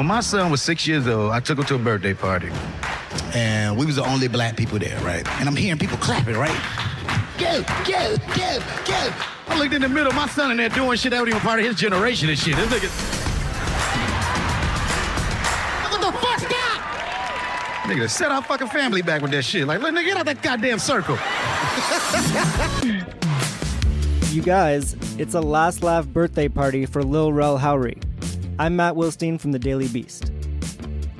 [0.00, 2.48] When my son was six years old, I took him to a birthday party.
[3.34, 5.28] and we was the only black people there, right?
[5.38, 6.58] And I'm hearing people clapping, right?
[7.36, 9.12] Go, go, go, go.
[9.48, 11.60] I looked in the middle, my son in there doing shit that wasn't even part
[11.60, 12.56] of his generation and shit.
[12.56, 12.88] This nigga,
[15.90, 17.84] What the fuck that?
[17.86, 19.66] nigga set our fucking family back with that shit.
[19.66, 21.18] Like, look, nigga, get out that goddamn circle.
[24.34, 28.02] You guys, it's a last laugh birthday party for Lil Rel Howery.
[28.60, 30.30] I'm Matt Wilstein from the Daily Beast.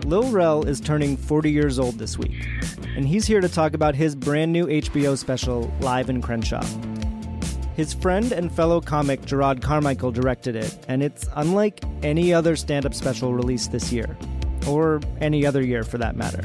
[0.05, 2.47] Lil Rel is turning 40 years old this week,
[2.95, 6.63] and he's here to talk about his brand new HBO special, Live in Crenshaw.
[7.77, 12.85] His friend and fellow comic Jerrod Carmichael directed it, and it's unlike any other stand
[12.85, 14.19] up special released this year,
[14.67, 16.43] or any other year for that matter.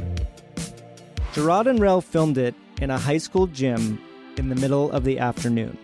[1.34, 4.02] Jerrod and Rel filmed it in a high school gym
[4.38, 5.78] in the middle of the afternoon.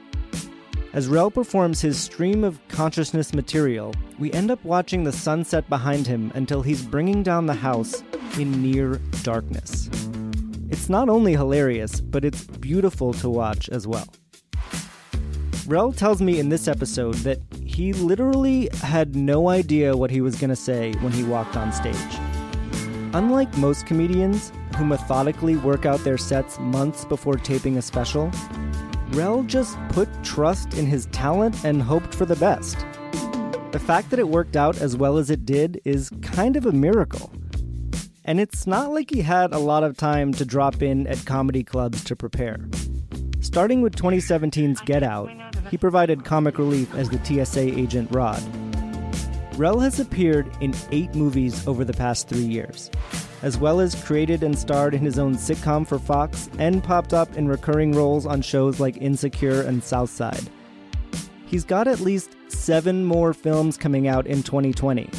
[0.94, 6.06] As Rel performs his stream of consciousness material, we end up watching the sunset behind
[6.06, 8.04] him until he's bringing down the house
[8.38, 9.90] in near darkness.
[10.70, 14.08] It's not only hilarious, but it's beautiful to watch as well.
[15.66, 20.36] Rel tells me in this episode that he literally had no idea what he was
[20.36, 21.96] going to say when he walked on stage.
[23.14, 28.30] Unlike most comedians who methodically work out their sets months before taping a special,
[29.14, 32.78] Rel just put trust in his talent and hoped for the best.
[33.72, 36.72] The fact that it worked out as well as it did is kind of a
[36.72, 37.30] miracle.
[38.24, 41.64] And it's not like he had a lot of time to drop in at comedy
[41.64, 42.60] clubs to prepare.
[43.42, 45.30] Starting with 2017's Get Out,
[45.70, 48.42] he provided comic relief as the TSA agent Rod.
[49.58, 52.90] Rel has appeared in eight movies over the past three years,
[53.42, 57.36] as well as created and starred in his own sitcom for Fox and popped up
[57.38, 60.50] in recurring roles on shows like Insecure and Southside.
[61.46, 65.10] He's got at least seven more films coming out in 2020.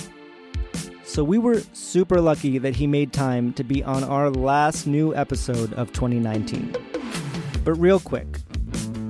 [1.05, 5.15] So we were super lucky that he made time to be on our last new
[5.15, 6.75] episode of 2019.
[7.65, 8.39] But real quick,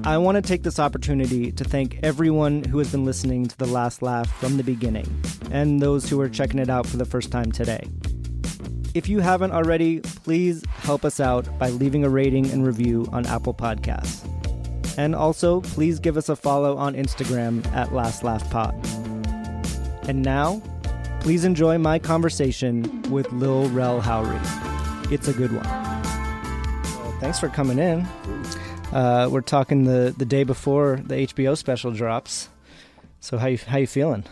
[0.04, 3.66] I want to take this opportunity to thank everyone who has been listening to The
[3.66, 5.06] Last Laugh from the beginning,
[5.52, 7.86] and those who are checking it out for the first time today.
[8.94, 13.24] If you haven't already, please help us out by leaving a rating and review on
[13.24, 14.28] Apple Podcasts.
[14.98, 18.74] And also, please give us a follow on Instagram at Last Laugh Pod.
[20.06, 20.60] And now,
[21.20, 24.40] please enjoy my conversation with Lil Rel Howery.
[25.10, 25.64] It's a good one.
[25.64, 28.06] Well, thanks for coming in.
[28.92, 32.50] Uh, we're talking the, the day before the HBO special drops.
[33.20, 34.24] So how you how you feeling?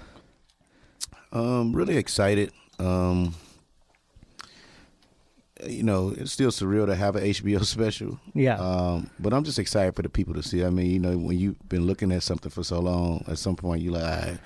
[1.33, 2.53] Um, really excited.
[2.79, 3.35] Um,
[5.67, 8.19] you know, it's still surreal to have an HBO special.
[8.35, 8.57] Yeah.
[8.59, 10.65] Um, but I'm just excited for the people to see.
[10.65, 13.57] I mean, you know, when you've been looking at something for so long, at some
[13.57, 14.39] point you like, I,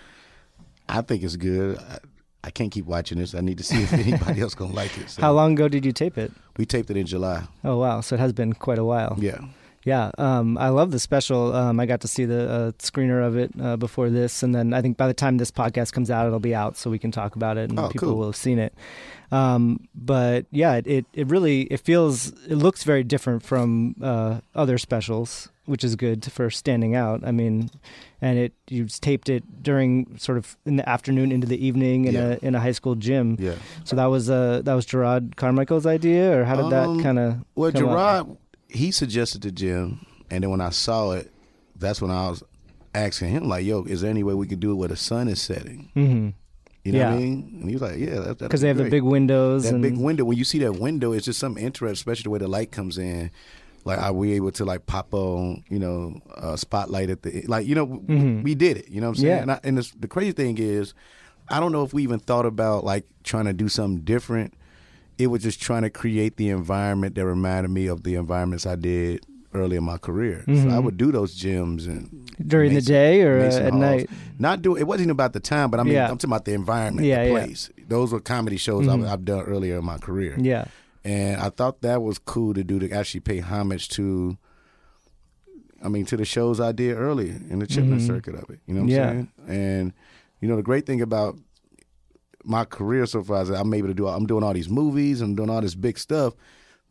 [0.89, 1.79] I think it's good.
[1.79, 1.99] I,
[2.45, 3.35] I can't keep watching this.
[3.35, 5.09] I need to see if anybody else gonna like it.
[5.11, 6.31] So How long ago did you tape it?
[6.57, 7.45] We taped it in July.
[7.65, 9.17] Oh wow, so it has been quite a while.
[9.19, 9.39] Yeah.
[9.85, 11.55] Yeah, um, I love the special.
[11.55, 14.73] Um, I got to see the uh, screener of it uh, before this, and then
[14.73, 17.11] I think by the time this podcast comes out, it'll be out, so we can
[17.11, 18.19] talk about it, and Oh, people cool.
[18.19, 18.73] will have seen it.
[19.31, 24.79] Um, but yeah, it, it really it feels it looks very different from uh, other
[24.79, 27.21] specials, which is good for standing out.
[27.25, 27.69] I mean,
[28.23, 32.15] and it you taped it during sort of in the afternoon into the evening in
[32.15, 32.37] Yeah.
[32.43, 33.37] a in a high school gym.
[33.41, 33.57] Yeah.
[33.85, 37.19] So that was uh that was Jerrod Carmichael's idea, or how did that Um, kind
[37.19, 38.37] of Well, Jerrod,
[38.75, 41.31] he suggested the gym, and then when I saw it,
[41.77, 42.43] that's when I was
[42.95, 45.29] asking him, like, "Yo, is there any way we could do it where the sun
[45.29, 46.29] is setting?" hmm
[46.85, 47.59] You know what I mean?
[47.61, 49.97] And he was like, "Yeah, that, because they have the big windows that and big
[49.97, 50.25] window.
[50.25, 52.99] When you see that window, it's just something interesting, especially the way the light comes
[52.99, 53.31] in.
[53.87, 57.67] Like, are we able to like pop on, you know, a spotlight at the like,
[57.67, 58.43] you know, Mhm.
[58.43, 58.89] we did it.
[58.89, 59.37] You know what I'm saying?
[59.37, 59.43] Yeah.
[59.43, 60.95] And, I, and the crazy thing is,
[61.51, 64.55] I don't know if we even thought about like trying to do something different.
[65.19, 68.75] It was just trying to create the environment that reminded me of the environments I
[68.77, 69.25] did
[69.55, 70.43] early in my career.
[70.47, 70.83] So I Mhm.
[70.85, 74.11] would do those gyms and during the day or uh, at night.
[74.41, 76.11] Not do it wasn't even about the time, but I mean Yeah.
[76.11, 77.45] I'm talking about the environment, Yeah, the yeah.
[77.45, 77.71] place.
[77.89, 79.05] Those were comedy shows Mhm.
[79.05, 80.35] I've, I've done earlier in my career.
[80.37, 80.65] Yeah.
[81.05, 84.37] And I thought that was cool to do to actually pay homage to
[85.85, 88.07] I mean to the shows I did earlier in the Chitlin Mhm.
[88.07, 88.59] circuit of it.
[88.67, 89.11] You know what Yeah.
[89.11, 89.61] I'm saying?
[89.61, 89.93] And
[90.41, 91.39] You know, the great thing about
[92.45, 94.07] my career so far is that I'm able to do.
[94.09, 96.35] I'm doing all these movies and doing all this big stuff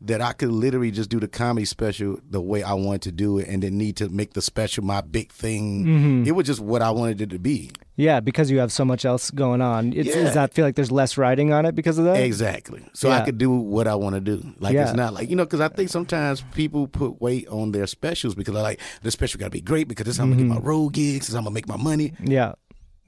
[0.00, 3.38] that I could literally just do the comedy special the way I wanted to do
[3.38, 5.84] it, and then need to make the special my big thing.
[5.86, 6.24] Mm-hmm.
[6.26, 7.70] It was just what I wanted it to be.
[7.96, 9.92] Yeah, because you have so much else going on.
[9.92, 10.24] It's, Yeah.
[10.24, 12.16] Does that feel like there's less writing on it because of that?
[12.16, 12.84] Exactly.
[12.92, 14.52] So I could do what I want to do.
[14.58, 14.82] Like Yeah.
[14.82, 18.34] it's not like you know, because I think sometimes people put weight on their specials
[18.34, 20.42] because they're like, the special got to be great because this is how I'm gonna
[20.42, 20.52] Mm-hmm.
[20.54, 22.12] get my road gigs, this is how I'm gonna make my money.
[22.22, 22.54] Yeah.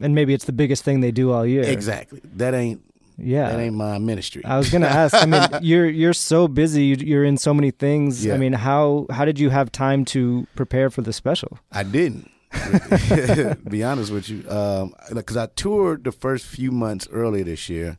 [0.01, 1.63] And maybe it's the biggest thing they do all year.
[1.65, 2.21] Exactly.
[2.37, 2.83] That ain't
[3.19, 3.51] Yeah.
[3.51, 4.45] that ain't my ministry.
[4.45, 5.15] I was gonna ask.
[5.15, 6.85] I mean, you're you're so busy.
[6.85, 8.25] You- You're in so many things.
[8.25, 8.35] yeah.
[8.35, 11.59] I mean, how how did you have time to prepare for the special?
[11.73, 12.31] I didn't.
[13.69, 17.99] be honest with you, um, because I toured the first few months earlier this year,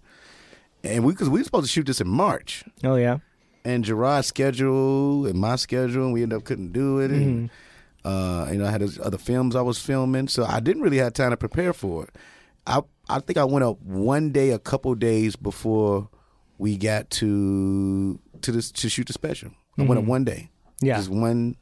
[0.84, 3.18] and we because we were supposed to shoot this in March, Oh yeah.
[3.66, 7.12] and Jerrod's schedule and my schedule, and we ended up couldn't do it.
[7.12, 7.54] And, mm-hmm.
[8.08, 11.14] Uh, you know, I had other films I was filming, so I didn't really have
[11.14, 12.10] time to prepare for it.
[12.66, 16.10] I I think I went up one day, a couple days before
[16.58, 19.52] we got to to this to shoot the special.
[19.80, 20.50] I went up one day,
[20.82, 20.98] Yeah.
[20.98, 21.56] just one,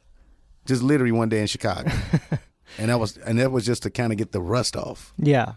[0.64, 1.90] just literally one day in Chicago,
[2.78, 5.12] and that was and that was just to kind of get the rust off.
[5.18, 5.52] Yeah.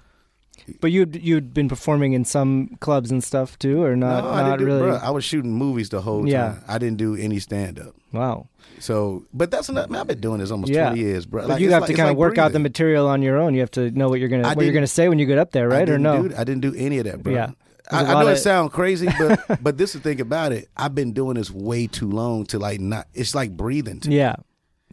[0.81, 4.23] But you'd you'd been performing in some clubs and stuff too, or not?
[4.23, 4.91] no, I not didn't do, really.
[4.97, 6.27] bruh, I was shooting movies the whole time.
[6.27, 6.55] Yeah.
[6.67, 7.95] I didn't do any stand up.
[8.11, 8.47] Wow.
[8.79, 9.89] So, but that's not.
[9.89, 10.87] Man, I've been doing this almost Yeah.
[10.89, 11.41] twenty years, bro.
[11.43, 13.37] But Like, you have like- to kind of like work out the material on your
[13.37, 13.53] own.
[13.53, 15.37] You have to know what you're gonna I what you're gonna say when you get
[15.37, 15.89] up there, right?
[15.89, 16.27] Or no?
[16.27, 17.33] do, I didn't do any of that, bro.
[17.33, 17.51] Yeah.
[17.91, 20.69] I, I know it of- sounds crazy, but but this is the thing about it.
[20.77, 23.07] I've been doing this way too long to like not.
[23.13, 23.99] It's like breathing.
[24.01, 24.17] To me.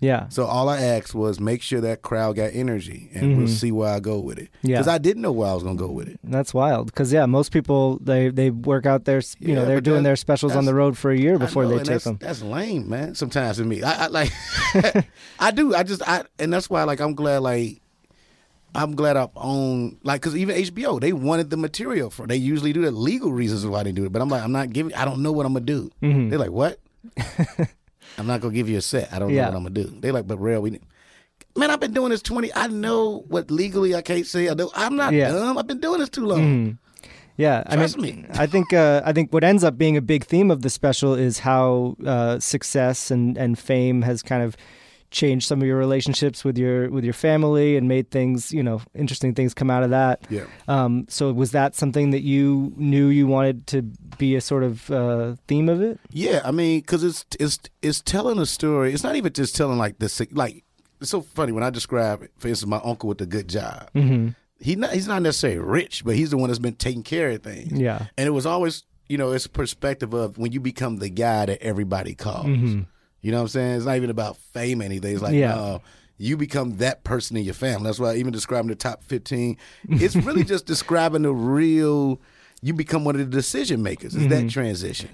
[0.01, 0.07] Yeah.
[0.07, 0.29] Yeah.
[0.29, 3.93] So all I asked was make sure that crowd got energy, and we'll see where
[3.93, 4.51] I go with it.
[4.59, 4.69] Mm-hmm.
[4.69, 4.77] Yeah.
[4.77, 6.21] Because I didn't know where I was gonna go with it.
[6.23, 6.87] That's wild.
[6.87, 10.55] Because yeah, most people they they work out their you know they're doing their specials
[10.55, 12.19] on the road for a year before know, they take that's, them.
[12.21, 13.15] That's lame, man.
[13.15, 14.33] Sometimes with me, I, I like.
[15.39, 15.75] I do.
[15.75, 16.07] I just.
[16.07, 17.81] I and that's why like I'm glad like.
[18.75, 22.75] I'm glad I own like because even HBO they wanted the material for they usually
[22.75, 25.07] do that legal reasons why they do it but I'm like I'm not giving I
[25.07, 26.29] don't know what I'm gonna do Mm-hmm.
[26.29, 26.79] they're like what
[28.19, 29.43] I'm not gonna give you a set I don't Yeah.
[29.47, 30.83] know what I'm gonna do they like but real we need-
[31.57, 34.71] man I've been doing this 20 I know what legally I can't say I do
[34.75, 35.31] I'm not Yeah.
[35.33, 36.79] Dumb I've been doing this too long
[37.39, 38.29] Yeah, Trust I mean, me.
[38.33, 41.13] I think uh, I think what ends up being a big theme of the special
[41.15, 44.57] is how uh, success and, and fame has kind of
[45.11, 48.81] changed some of your relationships with your with your family and made things you know
[48.95, 50.25] interesting things come out of that.
[50.31, 50.45] Yeah.
[50.69, 53.83] Um, so was that something that you knew you wanted to
[54.19, 55.99] be a sort of uh, theme of it?
[56.11, 58.93] Yeah, I mean, because it's it's it's telling a story.
[58.93, 60.21] It's not even just telling like this.
[60.33, 60.65] Like
[61.01, 62.27] it's so funny when I describe.
[62.39, 63.91] For instance, my uncle with the good job.
[63.95, 64.29] Mm-hmm.
[64.59, 67.43] He not, he's not necessarily rich, but he's the one that's been taking care of
[67.43, 67.79] things.
[67.79, 68.07] Yeah.
[68.17, 71.47] and it was always you know it's a perspective of when you become the guy
[71.47, 72.77] that everybody calls.
[73.21, 73.77] You know what I'm saying?
[73.77, 75.15] It's not even about fame or anything.
[75.15, 75.55] It's like Yeah.
[75.55, 75.83] no,
[76.19, 77.85] you become that person in your family.
[77.85, 79.57] That's why I even describing the top 15,
[79.89, 82.21] it's really just describing the real.
[82.63, 84.15] You become one of the decision makers.
[84.15, 84.49] It's that mm-hmm.
[84.49, 85.11] transition.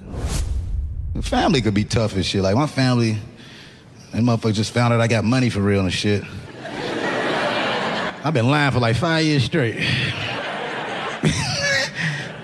[1.21, 2.43] Family could be tough as shit.
[2.43, 3.19] Like my family,
[4.13, 6.25] that motherfucker just found out I got money for real and shit.
[8.25, 9.77] I've been lying for like five years straight.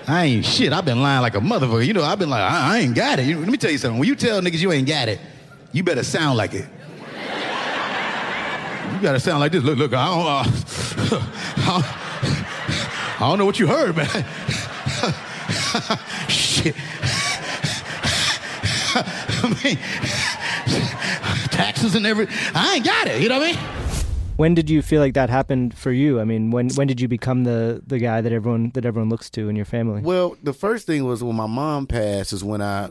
[0.07, 0.73] I ain't shit.
[0.73, 1.85] I've been lying like a motherfucker.
[1.85, 3.27] You know, I've been like, I, I ain't got it.
[3.27, 3.99] You- let me tell you something.
[3.99, 5.19] When you tell niggas you ain't got it,
[5.71, 6.65] you better sound like it.
[8.93, 9.63] You gotta sound like this.
[9.63, 10.43] Look, look, I don't, uh,
[11.57, 11.85] I don't,
[13.21, 14.07] I don't know what you heard, man.
[16.27, 16.75] shit.
[19.41, 19.77] I mean,
[21.51, 22.35] taxes and everything.
[22.55, 23.21] I ain't got it.
[23.21, 23.61] You know what I mean?
[24.37, 26.19] When did you feel like that happened for you?
[26.19, 29.29] I mean, when when did you become the the guy that everyone that everyone looks
[29.31, 30.01] to in your family?
[30.01, 32.89] Well, the first thing was when my mom passed is when I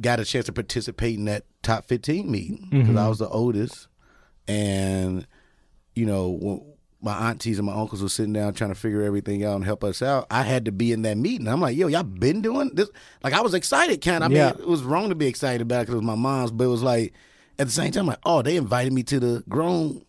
[0.00, 3.88] got a chance to participate in that top 15 meeting because I was the oldest.
[4.48, 5.26] And,
[5.94, 6.62] you know, when
[7.02, 9.84] my aunties and my uncles were sitting down trying to figure everything out and help
[9.84, 11.48] us out, I had to be in that meeting.
[11.48, 12.90] I'm like, yo, y'all been doing this?
[13.22, 14.30] Like, I was excited, kind of.
[14.32, 14.52] I Yeah.
[14.52, 16.64] mean, it was wrong to be excited about it because it was my mom's, but
[16.64, 17.12] it was like,
[17.58, 20.02] at the same time, like, oh, they invited me to the grown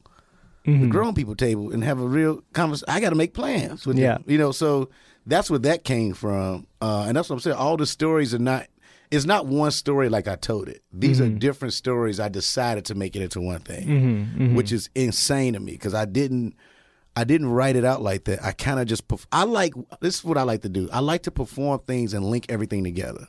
[0.63, 2.85] the grown people table and have a real conversation.
[2.93, 4.13] I got to make plans with Yeah.
[4.15, 4.51] them, you know.
[4.51, 4.89] So
[5.25, 7.57] that's where that came from, uh, and that's what I'm saying.
[7.57, 8.67] All the stories are not.
[9.11, 10.81] It's not one story like I told it.
[10.93, 11.37] These are mm-hmm.
[11.37, 12.19] different stories.
[12.19, 14.55] I decided to make it into one thing, mm-hmm, mm-hmm.
[14.55, 16.55] which is insane to me because I didn't.
[17.13, 18.41] I didn't write it out like that.
[18.41, 19.05] I kind of just.
[19.09, 20.87] perf- I like this is what I like to do.
[20.93, 23.27] I like to perform things and link everything together.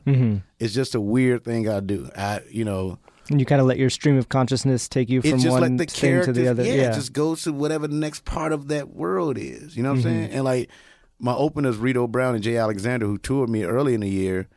[0.61, 2.09] It's just a weird thing I do.
[2.17, 2.99] I you know.
[3.29, 5.87] And you kind of let your stream of consciousness take you from one like the
[5.87, 6.63] thing to the other.
[6.65, 9.77] Yeah, Yeah, it just goes to whatever the next part of that world is.
[9.77, 10.09] You know what Mm-hmm.
[10.09, 10.31] I'm saying?
[10.31, 10.71] And like
[11.19, 14.49] my openers, Rito Brown and Jay Alexander, who toured me early in the year.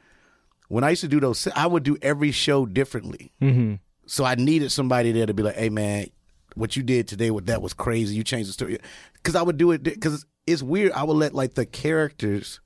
[0.68, 3.32] When I used to do those, I would do every show differently.
[3.42, 3.76] Mm-hmm.
[4.08, 6.08] So I needed somebody there to be like, "Hey, man,
[6.56, 8.16] what you did today, what that was crazy.
[8.16, 8.80] You changed the story."
[9.14, 10.92] Because I would do it because it's weird.
[10.94, 12.60] I would let like the characters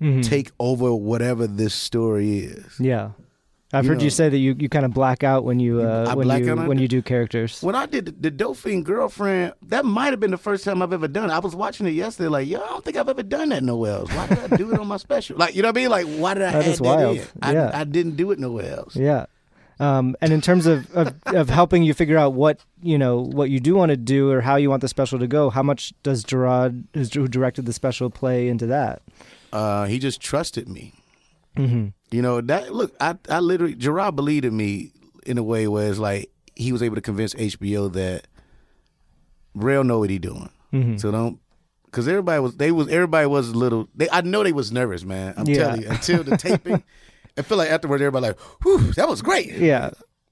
[0.00, 0.20] Mm-hmm.
[0.20, 2.78] take over whatever this story is.
[2.78, 3.10] Yeah.
[3.72, 5.82] I've You heard know- you say that you, you kind of black out when you
[5.82, 7.62] uh, when you when you do characters.
[7.62, 10.92] When I did the, the Dauphine girlfriend, that might have been the first time I've
[10.94, 11.32] ever done it.
[11.34, 13.92] I was watching it yesterday, like, yo, I don't think I've ever done that nowhere
[13.92, 14.10] else.
[14.12, 15.36] Why did I do it on my special?
[15.36, 15.90] Like, you know what I mean?
[15.90, 17.16] Like, why did I That add is that wild.
[17.18, 17.26] in?
[17.42, 17.70] I, Yeah.
[17.74, 18.96] I didn't do it nowhere else.
[18.96, 19.26] Yeah.
[19.80, 23.48] Um, and in terms of, of, of helping you figure out what you know what
[23.48, 25.92] you do want to do or how you want the special to go, how much
[26.02, 26.84] does Jerrod,
[27.14, 29.02] who directed the special, play into that?
[29.52, 30.94] Uh, he just trusted me.
[31.58, 31.88] Mm-hmm.
[32.10, 32.72] You know that.
[32.74, 34.92] Look, I, I literally Jerrod believed in me
[35.26, 38.26] in a way where it's like he was able to convince HBO that
[39.54, 40.50] Rel know what he doing.
[40.72, 40.96] Mm-hmm.
[40.96, 41.38] So don't,
[41.86, 43.88] because everybody was they was everybody was a little.
[43.94, 45.34] They, I know they was nervous, man.
[45.36, 45.56] I'm Yeah.
[45.58, 45.88] telling you.
[45.90, 46.82] Until the taping,
[47.38, 49.90] I feel like afterwards everybody like, "Whew, that was great." Yeah.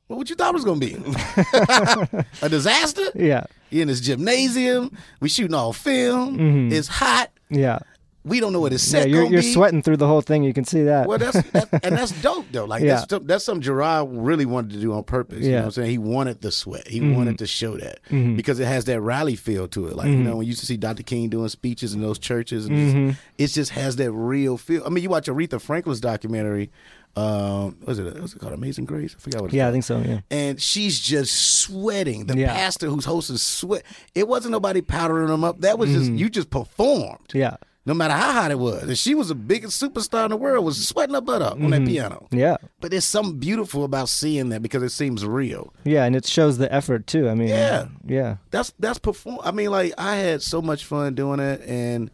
[0.08, 0.94] Well, what you thought it was gonna be?
[2.42, 3.06] a disaster?
[3.14, 3.44] Yeah.
[3.72, 4.96] In this gymnasium?
[5.20, 6.70] We shooting all film.
[6.72, 7.30] It's hot.
[7.50, 7.80] Yeah.
[8.26, 8.96] We don't know what it's Mm-hmm.
[8.96, 9.02] Yeah.
[9.02, 10.42] set You're you're sweating through the whole thing.
[10.42, 11.06] You can see that.
[11.06, 12.64] Well, that's that, and that's dope though.
[12.64, 13.04] Like Yeah.
[13.08, 15.44] that's that's something Jerrod really wanted to do on purpose.
[15.44, 15.60] You know Yeah.
[15.60, 15.90] what I'm saying?
[15.90, 16.88] He wanted the sweat.
[16.88, 17.14] He Mm-hmm.
[17.16, 18.00] wanted to show that
[18.36, 19.96] because it has that rally feel to it.
[19.96, 21.02] Like you know when you used to see Dr.
[21.04, 23.08] King doing speeches in those churches, and Mm-hmm.
[23.10, 24.82] it's- it just has that real feel.
[24.84, 26.70] I mean, you watch Aretha Franklin's documentary.
[27.14, 28.20] Um, was it?
[28.20, 28.52] What's it called?
[28.52, 29.14] Amazing Grace.
[29.16, 29.52] I forgot what.
[29.52, 30.00] Yeah, I think so.
[30.00, 30.20] Yeah.
[30.30, 32.26] And she's just sweating.
[32.26, 32.52] The Yeah.
[32.54, 33.84] pastor who's hosting sweat.
[34.14, 35.60] It wasn't nobody powdering them up.
[35.62, 37.38] That was just you just performed Mm-hmm.
[37.38, 37.56] Yeah.
[37.86, 38.82] No matter how hot it was.
[38.82, 41.70] And she was the biggest superstar in the world, was sweating her butt up on
[41.70, 42.26] that piano.
[42.26, 42.38] Mm-hmm.
[42.38, 42.56] Yeah.
[42.80, 45.72] But there's something beautiful about seeing that because it seems real.
[45.84, 47.28] Yeah, and it shows the effort too.
[47.28, 47.86] I mean, Yeah.
[48.04, 49.38] yeah, That's that's perform.
[49.44, 52.10] I mean, like I had so much fun doing it, and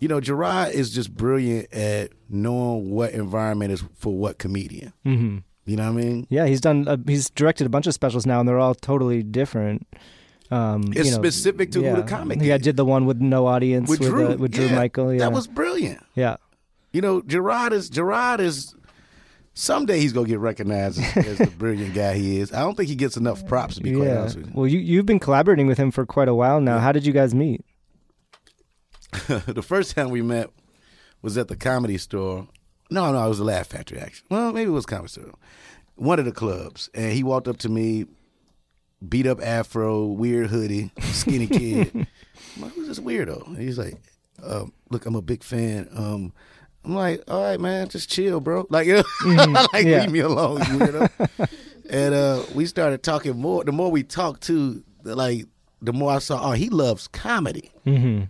[0.00, 4.92] you know, Jerrod is just brilliant at knowing what environment is for what comedian.
[5.06, 5.38] Mm-hmm.
[5.64, 6.26] You know what I mean?
[6.28, 6.46] yeah.
[6.46, 6.88] He's done.
[6.88, 9.86] Uh, he's directed a bunch of specials now, and they're all totally different.
[10.52, 12.62] Um, It's you know, specific to who the comic Yeah, is.
[12.62, 14.74] did the one with no audience With with Drew, uh, with Drew yeah.
[14.74, 15.12] Michael.
[15.12, 16.04] Yeah, that was brilliant.
[16.14, 16.36] yeah.
[16.92, 18.74] You know, Jerrod is Jerrod is.
[19.54, 22.52] Someday he's gonna get recognized as, as the brilliant guy he is.
[22.52, 24.20] I don't think he gets enough props to be quite yeah.
[24.20, 24.52] honest with you.
[24.54, 26.78] Well, you you've been collaborating with him for quite a while now.
[26.78, 27.64] How did you guys meet?
[29.28, 30.50] the first time we met
[31.20, 32.48] was at the comedy store.
[32.90, 34.26] No, no, it was the Laugh Factory, actually.
[34.30, 35.32] Well, maybe it was comedy store.
[35.96, 36.90] One of the clubs.
[36.94, 38.06] And he walked up to me,
[39.08, 41.90] beat up afro, weird hoodie, skinny kid.
[41.94, 43.46] I'm like, who's this weirdo?
[43.46, 43.96] And he's like,
[44.42, 45.88] um, look, I'm a big fan.
[45.94, 46.32] Um,
[46.84, 48.66] I'm like, all right, man, just chill, bro.
[48.70, 49.86] Like, like Mm-hmm.
[49.88, 50.00] Yeah.
[50.02, 51.48] leave me alone, you weirdo.
[51.90, 53.64] and uh, we started talking more.
[53.64, 55.46] The more we talked, to, like,
[55.80, 58.24] the more I saw, oh, he loves comedy Mm-hmm.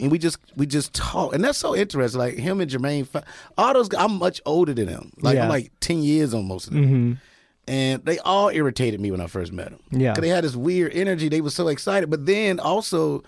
[0.00, 2.18] and we just we just talk, and that's so interesting.
[2.18, 3.06] Like him and Jermaine,
[3.58, 3.88] all those.
[3.88, 5.10] guys, I'm much older than them.
[5.20, 5.44] Like Yeah.
[5.44, 6.50] I'm like ten years almost.
[6.50, 7.20] most of them,
[7.68, 9.80] and they all irritated me when I first met them.
[9.90, 10.14] Yeah.
[10.14, 11.28] 'Cause they had this weird energy.
[11.28, 13.22] They were so excited, but then also.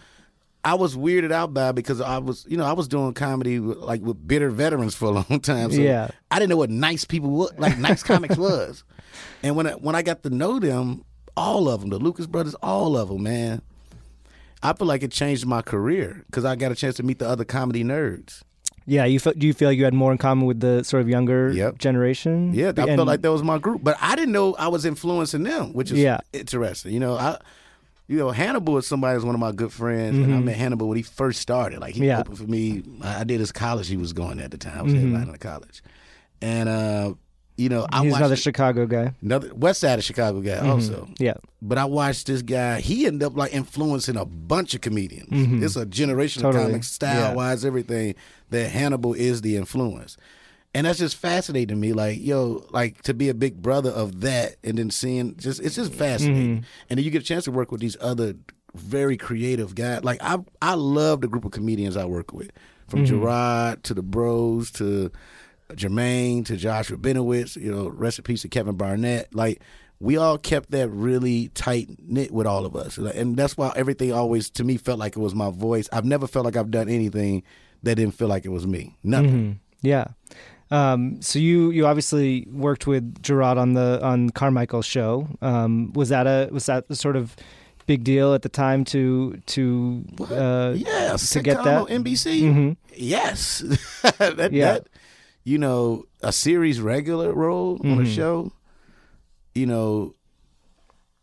[0.65, 3.79] I was weirded out by because I was, you know, I was doing comedy with,
[3.79, 5.73] like with bitter veterans for a long time.
[5.73, 6.07] So Yeah.
[6.31, 8.85] I didn't know what nice people were, like nice comics was.
[9.43, 11.05] And when I, when I got to know them,
[11.37, 13.61] all of them, the Lucas brothers, all of them, man,
[14.63, 17.29] I feel like it changed my career because I got a chance to meet the
[17.29, 18.43] other comedy nerds.
[18.87, 21.01] Yeah, you fe- do you feel like you had more in common with the sort
[21.03, 21.79] of younger Yep.
[21.79, 22.53] generation?
[22.55, 24.85] Yeah, I And- felt like that was my group, but I didn't know I was
[24.85, 26.19] influencing them, which is Yeah.
[26.33, 26.93] interesting.
[26.93, 27.39] You know, I,
[28.09, 30.89] you know, Hannibal is somebody who's one of my good friends, and I met Hannibal
[30.89, 31.81] when he first started.
[31.81, 32.07] Like he Mm-hmm.
[32.09, 32.21] Yeah.
[32.21, 32.83] opened for me.
[33.03, 34.79] I I did his college he was going at the time.
[34.79, 35.15] I was Mm-hmm.
[35.17, 35.83] headlining the college,
[36.43, 37.15] and uh,
[37.57, 39.13] you know, I he's another it- Chicago guy.
[39.21, 40.71] another West Side of Chicago guy mm-hmm.
[40.71, 41.09] also.
[41.19, 42.81] Yeah, But I watched this guy.
[42.81, 45.29] He ended up like influencing a bunch of comedians.
[45.29, 45.63] Mm-hmm.
[45.63, 46.65] It's a generation Totally.
[46.65, 48.15] of comics, style wise, everything.
[48.51, 50.17] That Hannibal is the influence,
[50.75, 51.93] and that's just fascinating to me.
[51.93, 55.77] Like yo, like to be a big brother of that, and then seeing just it's
[55.77, 56.57] just fascinating.
[56.59, 56.65] Mm-hmm.
[56.91, 58.35] And then you get a chance to work with these other
[58.75, 60.05] very creative guys.
[60.05, 62.51] Like I, I love the group of comedians I work with,
[62.89, 65.11] from Jerrod to the Bros to
[65.77, 69.35] Jermaine to Josh Rabinowitz, you know, rest in peace to Kevin Barnett.
[69.35, 69.61] Like
[70.01, 74.13] we all kept that really tight knit with all of us, and that's why everything
[74.13, 75.89] always to me felt like it was my voice.
[75.93, 77.43] I've never felt like I've done anything
[77.85, 78.97] that didn't feel like it was me.
[79.03, 79.61] Nothing.
[79.81, 80.07] yeah.
[80.71, 85.29] Um, so you you obviously worked with Jerrod on the on Carmichael's show.
[85.43, 87.37] Um, was that a was that the sort of
[87.87, 91.87] big deal at the time to to uh, Yeah, to get that?
[91.89, 92.77] NBC.
[92.97, 93.59] Yes,
[94.19, 94.73] that, Yeah.
[94.75, 94.87] that
[95.45, 98.01] you know a series regular role on Mm-hmm.
[98.03, 98.53] a show.
[99.55, 100.15] You know,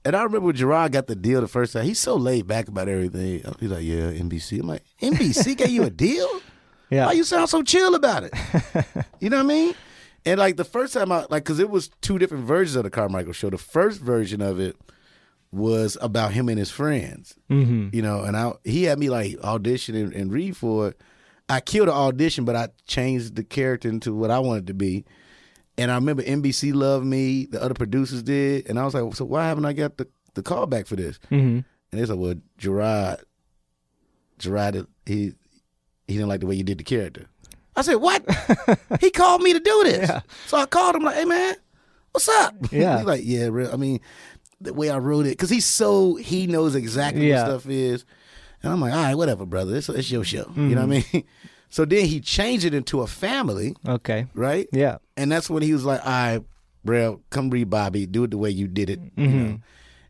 [0.05, 1.85] and I remember when Jerrod got the deal the first time.
[1.85, 3.43] He's so laid back about everything.
[3.59, 6.29] He's like, "Yeah, NBC." I'm like, "NBC gave you a deal?
[6.89, 7.05] Yeah.
[7.07, 8.33] Why you sound so chill about it?"
[9.19, 9.75] you know what I mean?
[10.25, 12.89] And like the first time I like, because it was two different versions of the
[12.89, 13.49] Carmichael show.
[13.49, 14.75] The first version of it
[15.51, 17.33] was about him and his friends.
[17.49, 17.89] Mm-hmm.
[17.95, 21.01] You know, and I he had me like audition and, and read for it.
[21.49, 25.05] I killed the audition, but I changed the character into what I wanted to be.
[25.77, 29.25] And I remember NBC loved me, the other producers did, and I was like, so
[29.25, 31.17] why haven't I got the the call back for this?
[31.31, 31.59] Mm-hmm.
[31.59, 31.65] And
[32.01, 33.23] they said, well, Jerrod,
[34.39, 35.33] Jerrod, he
[36.07, 37.27] he didn't like the way you did the character.
[37.75, 38.23] I said, what?
[38.99, 40.11] he called me to do this.
[40.47, 41.55] So I called him like, hey man,
[42.11, 42.55] what's up?
[42.71, 42.97] Yeah.
[42.97, 43.71] he's like, yeah, real.
[43.71, 44.01] I mean,
[44.59, 47.43] the way I wrote it, because he's so he knows exactly Yeah.
[47.47, 48.05] what stuff is.
[48.63, 49.75] And I'm like, all right, whatever, brother.
[49.75, 50.51] It's, it's your show.
[50.55, 51.23] You know what I mean?
[51.71, 54.25] So then he changed it into a family, Okay.
[54.33, 54.67] right?
[54.71, 54.97] Yeah.
[55.15, 56.41] And that's when he was like, all right,
[56.83, 58.07] bro, come read Bobby.
[58.07, 58.99] Do it the way you did it.
[59.15, 59.37] You Mm-hmm.
[59.51, 59.59] know?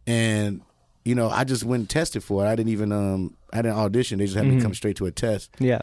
[0.08, 0.62] And,
[1.04, 2.48] you know, I just went and tested for it.
[2.48, 4.20] I didn't even um I didn't audition.
[4.20, 4.56] They just had Mm-hmm.
[4.56, 5.52] me come straight to a test.
[5.60, 5.82] Yeah.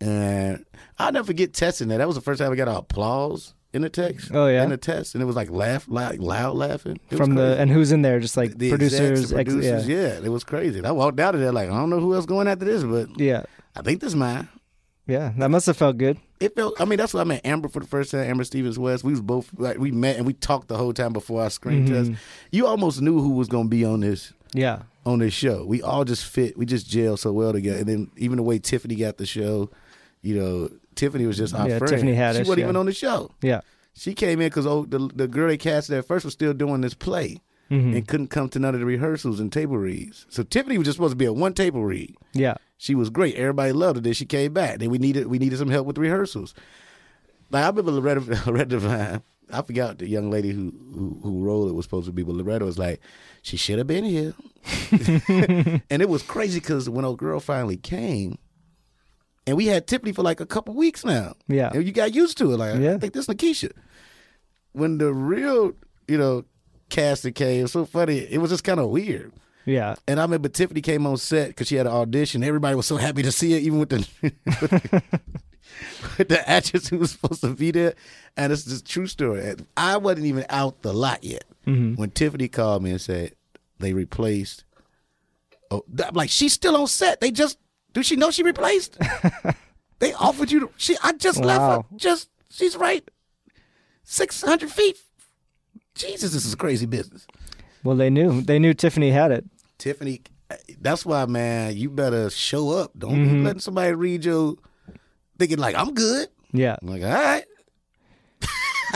[0.00, 0.64] And
[0.98, 1.98] I'll never forget testing that.
[1.98, 4.30] That was the first time I got applause in the text.
[4.34, 4.64] Oh, yeah?
[4.64, 5.14] In the test.
[5.14, 6.98] And it was like laugh like loud laughing.
[7.10, 8.18] It From the and who's in there?
[8.18, 9.96] Just like the producers, execs, the ex- producers, yeah.
[10.18, 10.24] yeah.
[10.24, 10.78] it was crazy.
[10.78, 12.82] And I walked out of there like, I don't know who else going after this,
[12.82, 13.44] but yeah,
[13.76, 14.48] I think this mine.
[15.06, 15.32] yeah.
[15.38, 16.18] That must have felt good.
[16.40, 16.78] It felt.
[16.80, 18.20] I mean, that's what I met Amber for the first time.
[18.28, 19.04] Amber Stevens West.
[19.04, 21.86] We was both like we met and we talked the whole time before our screen
[21.86, 22.12] Mm-hmm.
[22.14, 22.22] test.
[22.50, 24.82] You almost knew who was going to be on this Yeah.
[25.06, 25.64] on this show.
[25.64, 26.58] We all just fit.
[26.58, 27.78] We just gel so well together.
[27.78, 29.70] And then even the way Tiffany got the show,
[30.20, 31.90] you know, Tiffany was just our Yeah, friend.
[31.92, 33.30] Tiffany Haddish, She wasn't even on the show.
[33.42, 33.60] Yeah.
[33.94, 36.80] She came in because oh, the the girl they casted at first was still doing
[36.80, 37.40] this play.
[37.70, 37.96] Mm-hmm.
[37.96, 40.24] And couldn't come to none of the rehearsals and table reads.
[40.28, 42.14] So Tiffany was just supposed to be a one table read.
[42.32, 42.54] Yeah.
[42.78, 43.34] She was great.
[43.34, 44.00] Everybody loved her.
[44.02, 44.78] Then she came back.
[44.78, 46.54] Then we needed we needed some help with rehearsals.
[47.50, 49.22] Like I remember Loretta, Loretta Devine.
[49.52, 52.36] I forgot the young lady who who, who role it was supposed to be, but
[52.36, 53.00] Loretta was like,
[53.42, 54.34] she should have been here.
[55.90, 58.38] and it was crazy because when old girl finally came,
[59.46, 61.34] and we had Tiffany for like a couple weeks now.
[61.48, 61.70] Yeah.
[61.72, 62.56] and you got used to it.
[62.56, 62.94] Like Yeah.
[62.94, 63.72] I think this Lakeisha.
[64.72, 65.72] When the real,
[66.08, 66.44] you know,
[66.88, 68.18] casting came, it was so funny.
[68.18, 69.32] It was just kind of weird.
[69.64, 69.96] Yeah.
[70.06, 72.44] And I remember Tiffany came on set because she had an audition.
[72.44, 75.02] Everybody was so happy to see her, even with the with the,
[76.18, 77.94] with the actress who was supposed to be there.
[78.36, 79.54] And it's just a true story.
[79.76, 81.94] I wasn't even out the lot yet mm-hmm.
[81.94, 83.34] when Tiffany called me and said
[83.78, 84.64] they replaced.
[85.70, 87.20] Oh, I'm like she's still on set.
[87.20, 87.58] They just
[87.96, 88.98] do she know she replaced?
[90.00, 90.60] they offered you.
[90.60, 91.96] To, she I just left her.
[91.96, 93.02] Just she's right,
[94.04, 94.98] six hundred feet.
[95.94, 97.26] Jesus, this is crazy business.
[97.82, 98.42] Well, they knew.
[98.42, 99.46] They knew Tiffany had it.
[99.78, 100.20] Tiffany,
[100.78, 102.92] that's why, man, you better show up.
[102.98, 103.32] Don't Mm-hmm.
[103.38, 104.56] be letting somebody read your
[105.38, 106.28] thinking like I'm good.
[106.52, 106.76] Yeah.
[106.82, 107.44] I'm like, all right.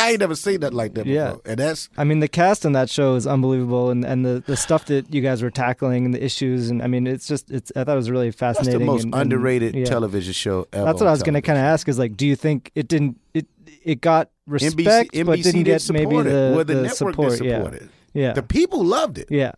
[0.00, 1.14] I ain't never seen nothing like that before.
[1.14, 1.36] Yeah.
[1.44, 4.56] And that's I mean, the cast on that show is unbelievable, and, and the, the
[4.56, 7.70] stuff that you guys were tackling and the issues, and I mean, it's just it's.
[7.76, 8.80] I thought it was really that's fascinating.
[8.80, 9.84] the most and- and, underrated yeah.
[9.84, 10.84] television show ever.
[10.84, 11.88] That's what I was going to kind of ask.
[11.88, 13.20] Is like, do you think it didn't?
[13.34, 13.46] It
[13.82, 16.30] it got respect, NBC, but NBC didn't get maybe support it.
[16.30, 17.32] the, well, the, the network support.
[17.32, 17.88] support it.
[18.12, 18.32] Yeah.
[18.32, 19.28] The people loved it.
[19.30, 19.52] Yeah.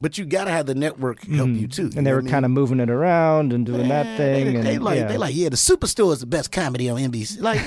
[0.00, 1.88] But you got to have the network help you too.
[1.88, 1.98] Mm-hmm.
[1.98, 4.46] And they were kind of moving it around and doing that thing.
[4.46, 5.08] They, and they like, yeah.
[5.08, 7.40] they like, yeah, the Superstore is the best comedy on NBC.
[7.42, 7.60] Like,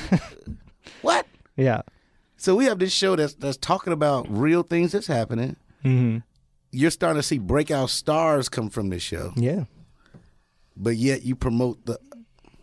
[1.04, 1.28] what?
[1.56, 1.82] Yeah.
[2.38, 5.56] So we have this show that's that's talking about real things that's happening.
[5.84, 6.18] hmm
[6.72, 9.66] You're starting to see breakout stars come from this show, Yeah.
[10.76, 12.00] but yet you promote the,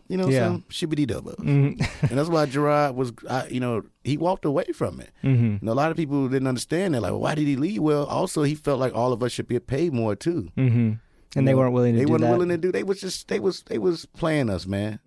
[0.09, 0.47] you know, Yeah.
[0.47, 1.79] some shibbity dubba, Mhm.
[2.09, 5.11] and that's why Jerrod was, I, you know, he walked away from it.
[5.23, 5.61] Mhm.
[5.61, 7.01] And a lot of people didn't understand that.
[7.01, 7.81] Like, well, why did he leave?
[7.81, 10.49] Well, also he felt like all of us should be paid more too.
[10.55, 10.93] hmm
[11.33, 12.05] And they know, weren't willing to do it.
[12.07, 12.31] They weren't that.
[12.31, 12.71] willing to do.
[12.73, 14.99] They was just they was they was playing us, man.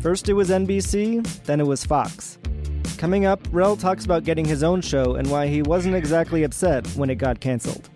[0.00, 2.38] First it was NBC, then it was Fox.
[2.98, 6.86] Coming up, Rel talks about getting his own show and why he wasn't exactly upset
[6.96, 7.88] when it got canceled.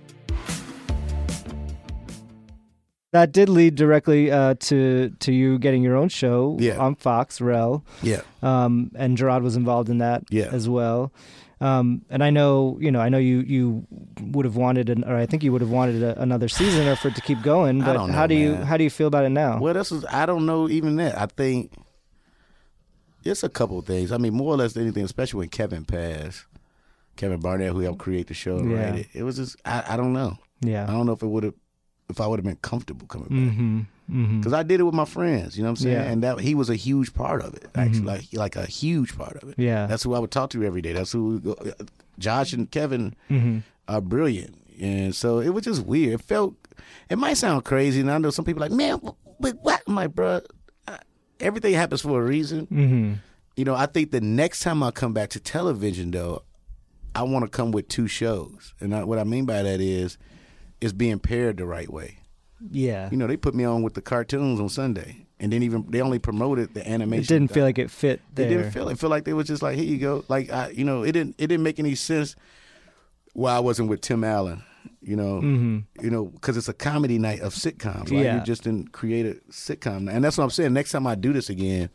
[3.13, 6.79] That did lead directly uh, to to you getting your own show Yeah.
[6.79, 10.49] on Fox, Rel, Yeah, um, and Jerrod was involved in that Yeah.
[10.51, 11.13] as well.
[11.63, 13.87] Um, and I know, you know, I know you you
[14.21, 16.97] would have wanted, an, or I think you would have wanted a, another season or
[16.97, 17.81] for it to keep going.
[17.83, 19.61] I But don't know, how do you how do you feel about it now?
[19.61, 21.17] Well, this is I don't know even that.
[21.17, 21.73] I think
[23.25, 24.11] it's a couple of things.
[24.11, 26.47] I mean, more or less anything, especially when Kevin passed.
[27.15, 28.87] Kevin Barnett, who helped create the show Yeah.
[28.91, 30.39] write it, it was just I, I don't know.
[30.63, 31.55] Yeah, I don't know if it would have
[32.13, 33.81] if I would have been comfortable coming back Mm-hmm.
[34.11, 34.39] Mm-hmm.
[34.41, 35.57] because I did it with my friends.
[35.57, 35.95] You know what I'm saying?
[35.97, 36.03] Yeah.
[36.05, 36.13] Mm-hmm.
[36.13, 37.67] And that he was a huge part of it.
[37.75, 39.59] Actually, like like a huge part of it.
[39.59, 39.87] Yeah.
[39.87, 40.93] That's who I would talk to every day.
[40.93, 41.57] That's who we go,
[42.19, 43.59] Josh and Kevin Mm-hmm.
[43.89, 44.55] are brilliant.
[44.81, 46.15] And so it was just weird.
[46.15, 46.55] It felt,
[47.09, 48.01] it might sound crazy.
[48.01, 49.01] And I know some people like, man,
[49.41, 49.83] but what?
[49.87, 50.41] I'm like, bro,
[51.41, 52.67] everything happens for a reason.
[52.67, 53.13] Mm-hmm.
[53.57, 56.43] You know, I think the next time I come back to television, though,
[57.15, 58.75] I want to come with two shows.
[58.81, 60.17] And I, what I mean by that is,
[60.83, 62.19] is being paired the right way.
[62.71, 63.09] Yeah.
[63.11, 65.27] You know, they put me on with the cartoons on Sunday.
[65.41, 67.25] And then even, they only promoted the animation.
[67.25, 68.59] it didn't feel like it fit They there.
[68.59, 68.99] didn't feel it.
[68.99, 70.25] Feel like they was just like, here you go.
[70.29, 71.35] Like I, you know, it didn't.
[71.39, 72.37] It didn't make any sense.
[73.33, 74.63] why I wasn't with Tim Allen.
[75.01, 76.05] You know, mm-hmm.
[76.05, 78.11] you know, because it's a comedy night of sitcoms.
[78.13, 78.25] Right?
[78.25, 78.39] Yeah.
[78.39, 80.73] You just didn't create a sitcom, and that's what I'm saying.
[80.73, 81.89] Next time I do this again,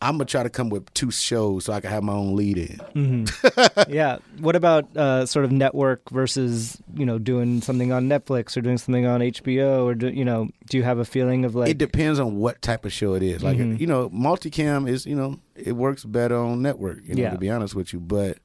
[0.00, 2.56] I'm gonna try to come with two shows so I can have my own lead
[2.94, 3.26] in.
[3.88, 4.18] yeah.
[4.38, 8.78] What about uh, sort of network versus you know doing something on Netflix or doing
[8.78, 11.78] something on HBO or do, you know do you have a feeling of like it
[11.78, 13.42] depends on what type of show it is.
[13.42, 13.76] Like Mm-hmm.
[13.80, 16.98] you know, multicam is you know it works better on network.
[17.04, 17.30] You know, Yeah.
[17.30, 18.38] to be honest with you, but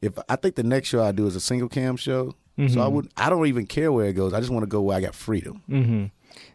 [0.00, 2.66] if I think the next show I do is a single cam show, so I
[2.66, 2.92] Mm-hmm.
[2.94, 4.32] would I don't even care where it goes.
[4.32, 5.62] I just want to go where I got freedom.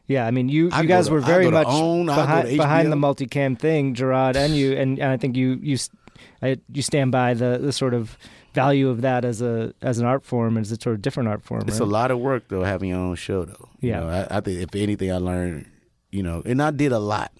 [0.08, 2.96] Yeah, I mean, you I'd you guys to- were very much OWN, behind, behind the
[2.96, 5.78] multicam thing, Jerrod, and you, and, and I think you you
[6.41, 8.17] I, you stand by the, the sort of
[8.54, 11.28] value of that as a as an art form, and as a sort of different
[11.30, 11.63] art form.
[11.67, 13.70] It's a lot of work though having your own show though.
[13.82, 14.00] You Yeah.
[14.00, 15.65] know, I, I think if anything I learned,
[16.12, 17.32] you know, and I did a lot,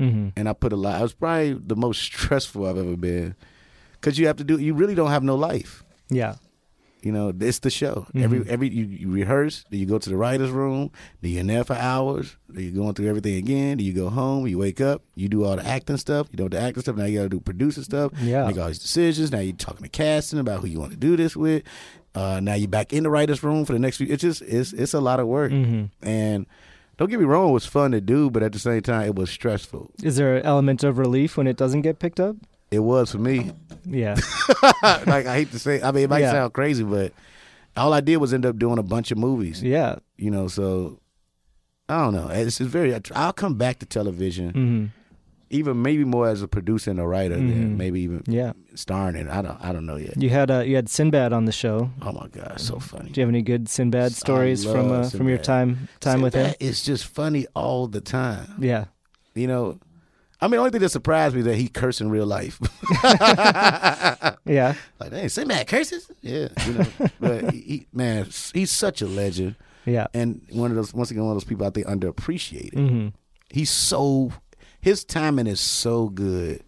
[0.00, 0.28] Mm-hmm.
[0.36, 0.96] and I put a lot.
[1.00, 3.34] I was probably the most stressful I've ever been,
[3.92, 4.58] because you have to do.
[4.58, 5.82] You really don't have no life.
[6.10, 6.36] Yeah,
[7.06, 8.06] You know, it's the show.
[8.14, 8.50] Every Mm-hmm.
[8.52, 10.90] every you, you rehearse, then you go to the writers' room,
[11.20, 14.10] then you're in there for hours, then you're going through everything again, then you go
[14.10, 16.96] home, you wake up, you do all the acting stuff, you do the acting stuff,
[16.96, 18.46] now you gotta do producer stuff, Yeah.
[18.46, 21.16] make all these decisions, now you're talking to casting about who you want to do
[21.16, 21.62] this with.
[22.14, 24.72] Uh, now you're back in the writers' room for the next few it's just it's
[24.72, 25.52] it's a lot of work.
[25.52, 25.84] Mm-hmm.
[26.06, 26.46] And
[26.98, 29.14] don't get me wrong, it was fun to do, but at the same time it
[29.14, 29.90] was stressful.
[30.02, 32.36] is there an element of relief when it doesn't get picked up?
[32.70, 33.52] It was for me.
[33.84, 34.14] Yeah,
[34.82, 36.32] like I hate to say I mean it might Yeah.
[36.32, 37.12] sound crazy, but
[37.76, 39.62] all I did was end up doing a bunch of movies.
[39.62, 40.98] yeah, you know so
[41.88, 44.86] i don't know it's, it's very i'll come back to television hmm
[45.50, 48.52] even maybe more as a producer and a writer than maybe even yeah.
[48.74, 51.44] starring in i don't i don't know yet You had uh, you had Sinbad on
[51.44, 51.90] the show.
[52.02, 55.28] oh my god so funny Do you have any good Sinbad stories from uh, from
[55.28, 55.44] your Sinbad.
[55.44, 56.52] time time with him?
[56.58, 58.86] it's just funny all the time Yeah,
[59.36, 59.78] you know
[60.40, 62.60] I mean, the only thing that surprised me is that he cursed in real life.
[64.44, 66.10] yeah, like, hey, Sinbad curses?
[66.22, 66.86] Yeah, you know.
[67.20, 70.06] but he, he- man, he's such a legend, yeah.
[70.14, 72.74] and one of those once again one of those people I think underappreciated.
[72.74, 73.08] hmm
[73.48, 74.32] he's so
[74.80, 76.64] his timing is so good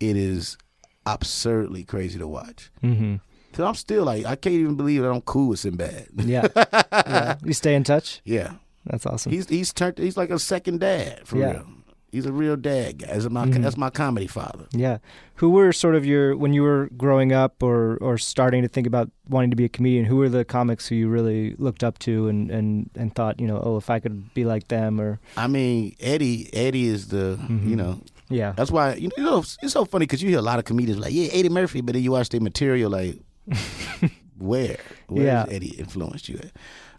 [0.00, 0.58] it is
[1.06, 3.14] absurdly crazy to watch hmm
[3.52, 6.48] because i'm still like i can't even believe that i'm cool with Sinbad Yeah.
[6.92, 7.36] yeah.
[7.44, 8.20] You stay in touch?
[8.24, 9.30] yeah That's awesome.
[9.30, 11.52] he's he's turned he's like a second dad for Yeah.
[11.52, 11.66] real
[12.10, 13.06] he's a real dad guy.
[13.06, 13.62] That's my mm-hmm.
[13.62, 14.66] that's my comedy father.
[14.72, 14.98] Yeah.
[15.36, 18.86] Who were sort of your when you were growing up or or starting to think
[18.86, 21.98] about wanting to be a comedian, who were the comics who you really looked up
[22.00, 25.20] to and and and thought, you know, oh, if I could be like them or?
[25.36, 27.74] I mean eddie eddie is the you mm-hmm.
[27.74, 28.00] know.
[28.30, 28.52] Yeah.
[28.52, 31.14] that's why you know it's so funny because you hear a lot of comedians like
[31.14, 33.18] yeah eddie murphy but then you watch their material like
[34.38, 34.76] where?
[35.06, 35.46] Where Yeah.
[35.48, 36.52] eddie influenced you at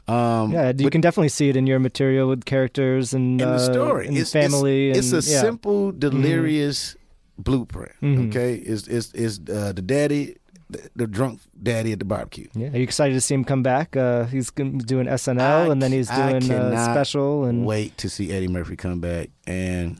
[0.09, 3.53] um Yeah, you but- can definitely see it in your material with characters and, uh,
[3.57, 4.07] the story.
[4.07, 4.89] and it's, family.
[4.89, 5.37] It's, and, it's a yeah.
[5.37, 5.47] Mm-hmm.
[5.47, 6.95] simple, delirious
[7.37, 7.91] blueprint.
[8.01, 8.27] Mhm.
[8.29, 10.35] Okay, it's it's, it's uh, the daddy,
[10.69, 12.47] the, the drunk daddy at the barbecue.
[12.53, 13.95] Yeah, are you excited to see him come back?
[13.95, 17.45] Uh, he's doing SNL, I and then he's doing a cannot special.
[17.45, 19.99] And Wait to see Eddie Murphy come back, and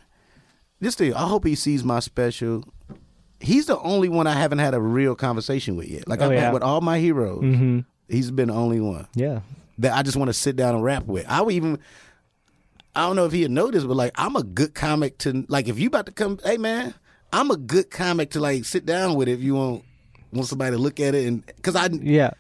[0.80, 1.14] this thing.
[1.14, 2.64] I hope he sees my special.
[3.42, 6.08] He's the only one I haven't had a real conversation with yet.
[6.10, 6.52] Like Oh, I've yeah.
[6.52, 7.86] with all my heroes, Mhm.
[8.10, 9.40] he's been the only one yeah,
[9.80, 11.26] that I just want to sit down and rap with.
[11.28, 11.80] I would even.
[12.96, 15.68] I don't know if he had noticed, but like I'm a good comic to like
[15.68, 16.94] if you about to come, hey man,
[17.32, 19.86] I'm a good comic to like sit down with if you want
[20.32, 22.32] want somebody to look at it and because I yeah.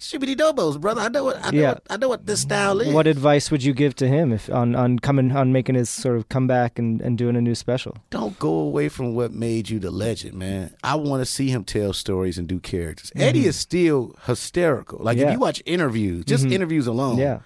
[0.00, 1.00] Shibbity dobos, brother.
[1.02, 1.60] I know what I know.
[1.60, 1.68] Yeah.
[1.74, 2.92] What, I know what this style is.
[2.92, 6.16] What advice would you give to him if on on coming on making his sort
[6.16, 7.96] of comeback and, and doing a new special?
[8.10, 10.74] Don't go away from what made you the legend, man.
[10.82, 13.12] I want to see him tell stories and do characters.
[13.14, 14.98] Eddie is still hysterical.
[15.02, 15.20] Like Mm-hmm.
[15.22, 15.28] Yeah.
[15.28, 16.52] if you watch interviews, just Mhm.
[16.52, 17.40] interviews alone, Yeah.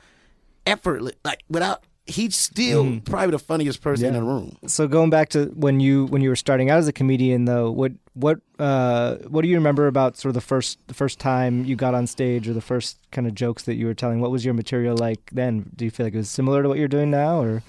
[0.67, 1.15] effortless.
[1.25, 4.25] Like without, he's still probably the funniest person in Mm-hmm.
[4.27, 4.57] The room.
[4.67, 7.71] So going back to when you when you were starting out as a comedian, though,
[7.71, 11.65] what what uh, what do you remember about sort of the first the first time
[11.65, 14.21] you got on stage or the first kind of jokes that you were telling?
[14.21, 15.71] What was your material like then?
[15.75, 17.63] Do you feel like it was similar to what you're doing now, or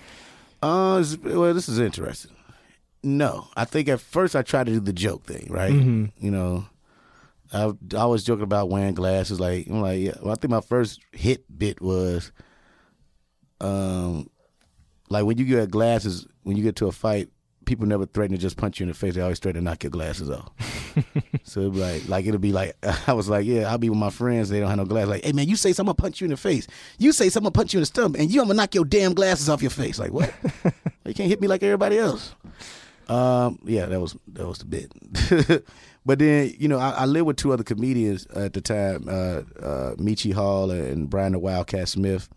[0.62, 2.32] Uh, well, this is interesting.
[3.04, 5.72] No, I think at first I tried to do the joke thing, right?
[5.72, 6.12] Mhm.
[6.20, 6.66] You know,
[7.54, 9.40] I, I was joking about wearing glasses.
[9.40, 10.16] Like I'm like, yeah.
[10.22, 12.32] Well, I think my first hit bit was,
[13.62, 14.30] um,
[15.10, 17.30] like when you get glasses, when you get to a fight,
[17.66, 19.16] people never threaten to just punch you in the face.
[19.16, 20.52] They always threaten to knock your glasses off.
[21.44, 22.76] so it'd be like, like it'll be like,
[23.08, 24.50] I was like, yeah, I'll be with my friends.
[24.50, 25.10] They don't have no glasses.
[25.10, 26.68] Like, hey man, you say something, gonna punch you in the face.
[26.98, 28.86] You say something, gonna punch you in the stomach, and you, I'm gonna knock your
[28.86, 30.00] damn glasses off your face.
[30.00, 30.34] Like what?
[31.06, 32.36] you can't hit me like everybody else.
[33.08, 35.66] Um, yeah, that was that was the bit.
[36.06, 39.42] but then you know, I, I lived with two other comedians at the time, uh,
[39.64, 42.30] uh, Michi Hall and Brian the Wildcat Smith.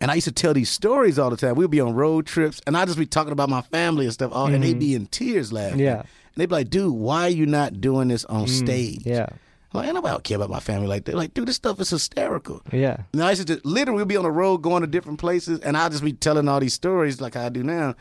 [0.00, 1.54] And I used to tell these stories all the time.
[1.54, 4.32] We'd be on road trips, and I'd just be talking about my family and stuff,
[4.32, 5.02] all, and they'd be mm-hmm.
[5.02, 5.80] in tears laughing.
[5.80, 6.00] Yeah.
[6.00, 9.06] And they'd be like, dude, why are you not doing this on mm, stage?
[9.06, 9.28] yeah,
[9.74, 11.16] like, ain't nobody care about my family like that.
[11.16, 12.62] Like, dude, this stuff is hysterical.
[12.72, 12.98] Yeah.
[13.12, 15.58] And I used to just, literally we'd be on the road going to different places,
[15.60, 17.96] and I'd just be telling all these stories like I do now.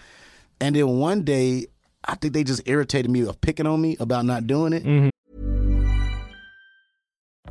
[0.62, 1.68] And then one day,
[2.06, 4.84] I think they just irritated me of picking on me about not doing it.
[4.84, 5.10] Mm-hmm.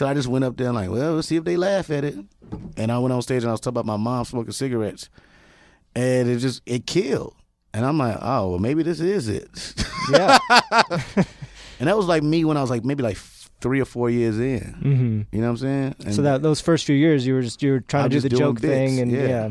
[0.00, 2.04] So I just went up there and like, well, let's see if they laugh at
[2.04, 2.16] it.
[2.78, 5.10] And I went on stage and I was talking about my mom smoking cigarettes,
[5.94, 7.34] and it just it killed.
[7.74, 9.74] And I'm like, oh, well, maybe this is it.
[10.10, 10.38] Yeah.
[11.78, 13.18] and that was like me when I was like maybe like
[13.60, 14.62] three or four years in.
[14.80, 15.94] hmm You know what I'm saying?
[16.06, 18.20] And So that those first few years, you were just you were trying I to
[18.20, 19.26] do the joke thing, and yeah.
[19.26, 19.50] yeah.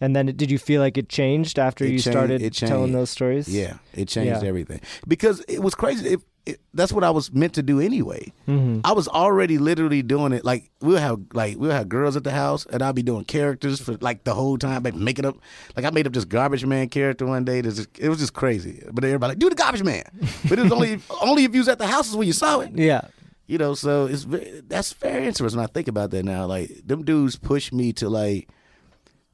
[0.00, 2.92] And then did you feel like it changed after It you changed- started it telling
[2.92, 3.48] those stories?
[3.48, 4.48] Yeah, it changed Yeah.
[4.48, 6.08] everything because it was crazy.
[6.14, 8.32] It, it, that's what I was meant to do anyway.
[8.48, 8.80] Mhm.
[8.82, 10.44] I was already literally doing it.
[10.46, 13.80] Like we'll have like we'll have girls at the house, and I'll be doing characters
[13.80, 15.36] for like the whole time, like making up.
[15.76, 17.58] Like I made up this garbage man character one day.
[17.58, 18.82] It was just crazy.
[18.90, 20.04] But everybody like do the garbage man,
[20.48, 22.60] but it was only only if you was at the house is when you saw
[22.60, 22.70] it.
[22.74, 23.02] Yeah.
[23.46, 24.26] You know, so it's
[24.68, 25.60] that's very interesting.
[25.60, 28.48] I think about that now, like them dudes push me to like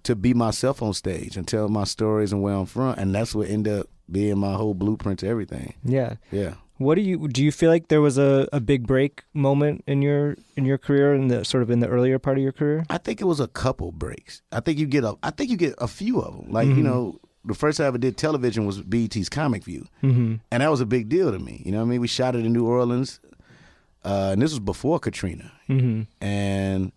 [0.04, 3.34] to be myself on stage and tell my stories and where I'm from, and that's
[3.34, 5.74] what ended up being my whole blueprint to everything.
[5.84, 6.14] Yeah.
[6.30, 6.54] Yeah.
[6.78, 7.42] What do you do?
[7.44, 11.14] You feel like there was a, a big break moment in your in your career
[11.14, 12.84] in the sort of in the earlier part of your career?
[12.90, 14.42] I think it was a couple breaks.
[14.50, 15.14] I think you get a.
[15.22, 16.52] I think you get a few of them.
[16.52, 16.82] Like you Mhm.
[16.82, 20.40] know, the first time I ever did television was BET's Comic View, Mhm.
[20.50, 21.62] and that was a big deal to me.
[21.64, 23.20] You know, what I mean, we shot it in New Orleans,
[24.04, 26.06] uh, and this was before Katrina, Mhm.
[26.20, 26.90] and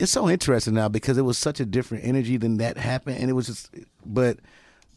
[0.00, 3.30] it's so interesting now because it was such a different energy than that happened, and
[3.30, 3.70] it was just.
[4.04, 4.38] But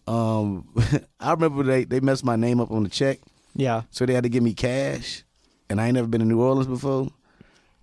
[0.07, 0.67] um,
[1.19, 3.19] I remember they they messed my name up on the check.
[3.55, 3.83] Yeah.
[3.91, 5.23] So they had to give me cash,
[5.69, 7.09] and I ain't never been to New Orleans before.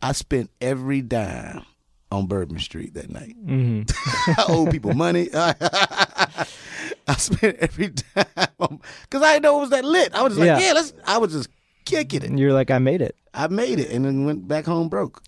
[0.02, 1.64] I spent every dime
[2.11, 3.37] on Bourbon Street that night.
[3.46, 3.90] Mhm.
[4.38, 5.28] I owe people money.
[5.35, 10.14] I spent every dime because I didn't know it was that lit.
[10.14, 10.59] I was just like, Yeah.
[10.68, 10.92] yeah, let's.
[11.04, 11.48] I was just
[11.85, 12.28] kicking it.
[12.30, 13.14] And you're like, I made it.
[13.33, 15.22] I made it, and then went back home broke.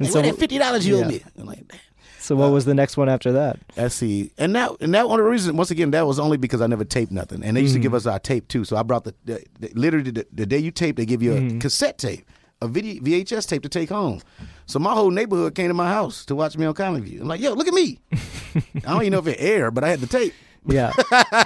[0.00, 1.04] And Hey, so that fifty dollars you yeah.
[1.04, 1.22] owe me?
[1.38, 1.78] I'm like, damn.
[2.18, 3.58] So what was the next one after that?
[3.76, 4.32] Let's see.
[4.38, 6.66] And that and that one of the reasons once again that was only because I
[6.66, 7.42] never taped nothing.
[7.44, 7.82] And they used to Mm-hmm.
[7.84, 8.64] give us our tape too.
[8.64, 11.32] So I brought the, the, the- literally the, the day you tape, they give you
[11.34, 11.58] a Mm-hmm.
[11.60, 12.26] cassette tape,
[12.60, 14.20] a video VHS tape to take home.
[14.66, 17.20] So my whole neighborhood came to my house to watch me on Comic View.
[17.22, 17.98] I'm like, yo, look at me.
[18.12, 20.34] I don't even know if it aired, but I had the tape.
[20.66, 20.92] Yeah.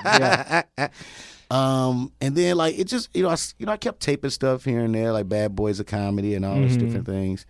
[0.05, 0.63] yeah.
[1.51, 4.65] Um, and then like it just you know I you know I kept taping stuff
[4.65, 6.85] here and there like Bad Boys of Comedy and all those Mm-hmm.
[6.87, 7.47] different things.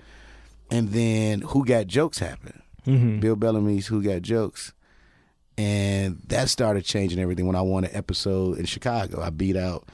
[0.74, 2.60] And then Who Got Jokes happened.
[2.86, 3.20] Mhm.
[3.20, 4.72] Bill Bellamy's Who Got Jokes.
[5.56, 9.20] And that started changing everything when I won an episode in Chicago.
[9.22, 9.88] I beat out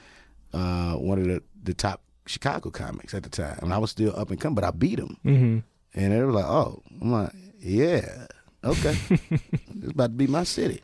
[0.53, 3.59] uh, one of the, the top Chicago comics at the time.
[3.61, 5.17] And I was still up and coming, but I beat him.
[5.23, 5.63] Mhm.
[5.93, 8.25] And they were like, oh, I'm like, yeah,
[8.63, 8.97] okay.
[9.29, 10.81] it's about to be my city.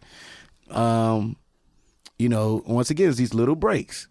[0.69, 1.37] Um,
[2.19, 4.07] you know, once again, it's these little breaks.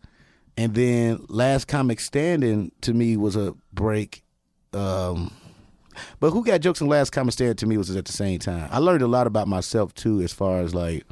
[0.57, 4.25] And then Last Comic Standing to me was a break.
[4.73, 5.31] Um,
[6.21, 8.69] but Who Got Jokes and Last Comic Standing to me was at the same time.
[8.71, 11.05] I learned a lot about myself too, as far as like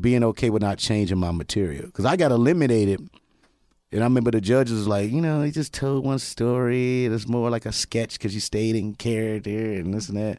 [0.00, 1.86] being okay with not changing my material.
[1.86, 3.08] Because I got eliminated.
[3.90, 7.04] And I remember the judges was like, you know, he just told one story.
[7.04, 10.38] It's more like a sketch because you stayed in character and this and that.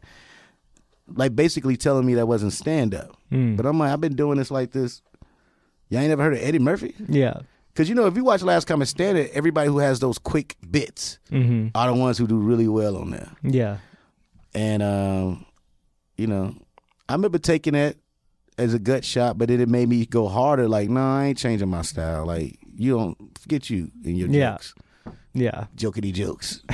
[1.07, 3.15] Like basically telling me that wasn't stand up.
[3.31, 3.55] Mm.
[3.55, 5.01] But I'm like, I've been doing this like this.
[5.89, 6.95] Y'all ain't never heard of Eddie Murphy?
[7.07, 7.41] Yeah.
[7.73, 11.17] Because you know, if you watch Last Comic Standing, everybody who has those quick bits
[11.29, 13.29] hmm are the ones who do really well on there.
[13.43, 13.77] Yeah.
[14.53, 15.45] And um,
[16.17, 16.55] you know,
[17.09, 17.95] I remember taking that
[18.59, 20.67] as a gut shot, but then it made me go harder.
[20.67, 22.25] Like, no, I ain't changing my style.
[22.27, 24.51] Like, you don't forget you and your Yeah.
[24.51, 24.75] jokes,
[25.33, 25.65] Yeah.
[25.75, 26.61] jokety jokes.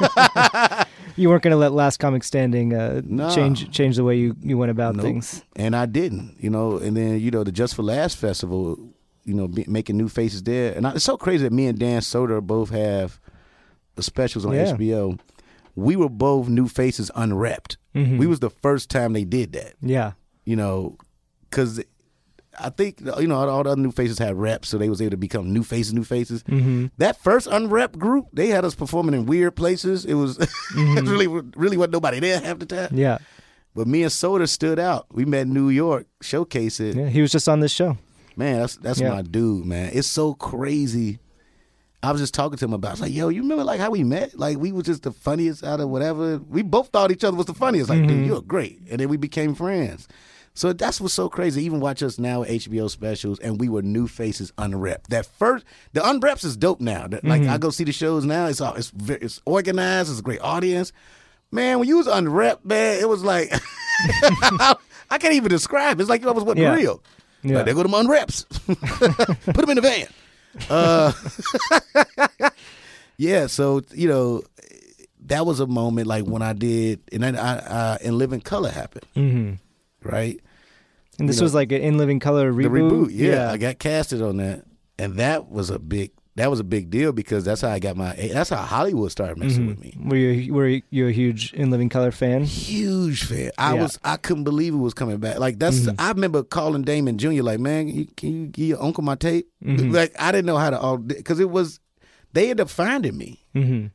[1.16, 3.34] You weren't going to let Last Comic Standing uh, No.
[3.34, 5.04] change change the way you, you went about Nope.
[5.04, 5.44] things.
[5.56, 6.36] and I didn't.
[6.40, 8.78] You know, and then you know the Just for Laughs festival.
[9.24, 11.78] You know, be, making new faces there, and I, it's so crazy that me and
[11.78, 13.20] Dan Soder both have
[13.96, 14.72] the specials on Yeah.
[14.72, 15.18] HBO.
[15.76, 17.76] We were both new faces unrepped.
[17.94, 18.18] Mhm.
[18.18, 19.74] We was the first time they did that.
[19.82, 20.12] Yeah.
[20.44, 20.96] you know,
[21.48, 21.80] because
[22.58, 25.12] I think you know all the other new faces had reps, so they was able
[25.12, 26.42] to become new faces, new faces.
[26.44, 26.86] Mm-hmm.
[26.98, 30.04] That first unrep group, they had us performing in weird places.
[30.04, 30.48] It was it
[31.06, 32.86] really, really wasn't nobody there half the time.
[32.88, 32.98] Mm-hmm.
[32.98, 33.18] Yeah.
[33.74, 35.06] But me and Soder stood out.
[35.12, 36.96] We met in New York, showcase it.
[36.96, 37.08] Yeah.
[37.08, 37.96] He was just on this show.
[38.40, 39.10] Man, that's that's Yeah.
[39.10, 39.90] my dude, man.
[39.92, 41.18] It's so crazy.
[42.02, 42.88] I was just talking to him about.
[42.88, 42.90] it.
[42.90, 44.38] I was like, "Yo, you remember like how we met?
[44.38, 46.38] Like we were just the funniest out of whatever.
[46.48, 47.90] We both thought each other was the funniest.
[47.90, 48.08] Like, Mm-hmm.
[48.08, 50.08] dude, you're great." And then we became friends.
[50.54, 51.62] So that's what's so crazy.
[51.62, 55.04] Even watch us now at HBO specials, and we were new faces, unrep.
[55.08, 57.02] That first, the unreps is dope now.
[57.10, 57.50] Like Mm-hmm.
[57.50, 58.46] I go see the shows now.
[58.46, 60.10] It's all it's it's organized.
[60.10, 60.92] It's a great audience.
[61.52, 63.52] Man, when you was unrep, man, it was like
[65.10, 66.00] I can't even describe.
[66.00, 66.74] It's like you almost wasn't Yeah.
[66.74, 67.02] real.
[67.42, 67.56] Yeah.
[67.56, 68.44] Like, there go to my unreps.
[69.44, 70.06] Put them in the van.
[70.68, 71.12] Uh,
[73.16, 74.42] yeah, so you know,
[75.26, 78.70] that was a moment like when I did, and then I, I In Living Color
[78.70, 80.08] happened, Mm-hmm.
[80.08, 80.40] right?
[81.18, 82.62] And this You know, was like an In Living Color reboot.
[82.62, 84.64] The reboot, yeah, I got casted on that,
[84.98, 87.96] and that was a big, that was a big deal because that's how I got
[87.96, 89.68] my, that's how Hollywood started messing mm-hmm.
[89.68, 89.94] with me.
[90.02, 92.44] Were you were you a huge In Living Color fan?
[92.44, 93.50] Huge fan.
[93.58, 93.82] I Yeah.
[93.82, 95.38] was, I couldn't believe it was coming back.
[95.38, 96.00] Like that's, mm-hmm.
[96.00, 97.42] I remember calling Damon Jr.
[97.42, 99.50] Like, man, can you, can you give your uncle my tape?
[99.62, 99.90] Mm-hmm.
[99.90, 101.78] Like I didn't know how to all because it was,
[102.32, 103.44] they ended up finding me.
[103.54, 103.88] Mm-hmm.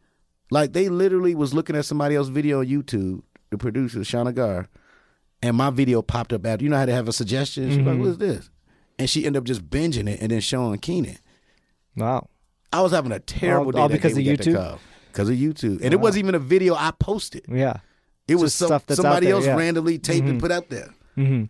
[0.51, 4.67] Like they literally was looking at somebody else's video on YouTube, the producer, Shauna Gar,
[5.41, 6.63] and my video popped up after.
[6.63, 7.69] You know how to have a suggestion?
[7.69, 8.51] She's like, what is this?
[8.99, 11.17] And she ended up just binging it and then showing Keenen.
[11.97, 12.29] Wow.
[12.77, 13.79] I was having a terrible All- day.
[13.79, 14.79] all because of YouTube?
[15.11, 15.81] Because of YouTube.
[15.81, 17.45] And it wasn't even a video I posted.
[17.47, 17.77] Yeah.
[18.27, 19.51] It was some, stuff that's out somebody there, else yeah.
[19.51, 19.59] Mm-hmm.
[19.59, 20.93] randomly taped and put up there.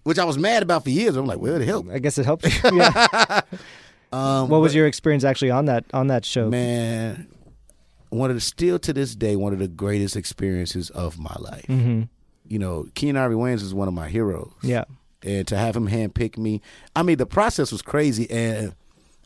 [0.04, 1.16] Which I was mad about for years.
[1.16, 1.90] I'm like, well, it helped.
[1.90, 2.46] I guess it helped.
[2.64, 3.42] yeah.
[4.14, 6.48] Um, What was your experience actually on that on that show?
[6.50, 7.28] man,
[8.10, 11.66] one of the still to this day, one of the greatest experiences of my life.
[11.68, 12.04] Mm-hmm.
[12.48, 14.52] You know, Keenen Ivory Wayans is one of my heroes.
[14.62, 14.86] Yeah.
[15.24, 16.62] and to have him handpick me.
[16.96, 18.76] I mean, the process was crazy, and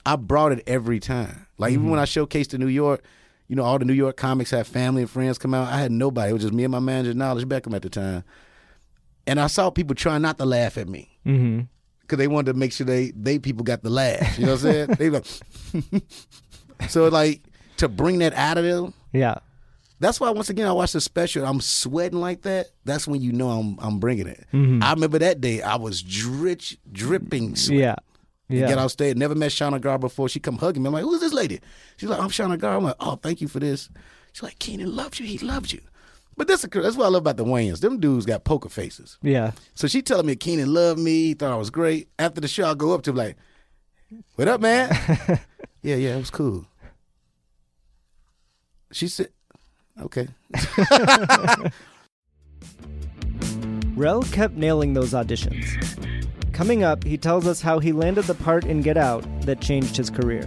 [0.06, 1.46] I brought it every time.
[1.60, 3.04] Like even when I showcased in New York,
[3.48, 5.68] you know, all the New York comics had family and friends come out.
[5.72, 6.32] I had nobody.
[6.32, 8.24] It was just me and my manager, Knowledge Beckham, at the time.
[9.28, 11.62] And I saw people trying not to laugh at me Mm-hmm.
[12.02, 14.40] because they wanted to make sure they they people got the laugh.
[14.40, 14.88] You know what I'm saying?
[14.98, 15.26] they like,
[16.90, 17.42] so like
[17.78, 18.94] to bring that out of them.
[19.14, 19.36] Yeah.
[20.00, 21.46] That's why once again I watched the special.
[21.46, 22.68] I'm sweating like that.
[22.86, 24.46] That's when you know I'm I'm bringing it.
[24.54, 24.82] Mm-hmm.
[24.82, 27.80] I remember that day I was drich, dripping sweat.
[27.80, 27.96] Yeah.
[28.50, 28.68] Yeah.
[28.68, 29.16] Get off stage.
[29.16, 30.28] Never met Shauna Gar before.
[30.28, 30.88] She come hugging me.
[30.88, 31.60] I'm like, who's this lady?
[31.98, 32.78] She's like, I'm Shauna Gar.
[32.78, 33.90] I'm like, oh, thank you for this.
[34.34, 35.28] She's like, Keenen loves you.
[35.28, 35.82] He loves you.
[36.36, 37.82] But this, that's what I love about the Wayans.
[37.82, 39.18] Them dudes got poker faces.
[39.22, 39.52] Yeah.
[39.76, 41.28] So she telling me Keenen loved me.
[41.28, 42.10] He thought I was great.
[42.18, 43.38] After the show, I go up to him like,
[44.36, 44.90] what up, man?
[45.84, 46.66] yeah, yeah, it was cool.
[48.92, 49.30] She said,
[50.02, 50.28] okay.
[53.96, 56.09] Rel kept nailing those auditions.
[56.60, 59.96] Coming up, he tells us how he landed the part in Get Out that changed
[59.96, 60.44] his career.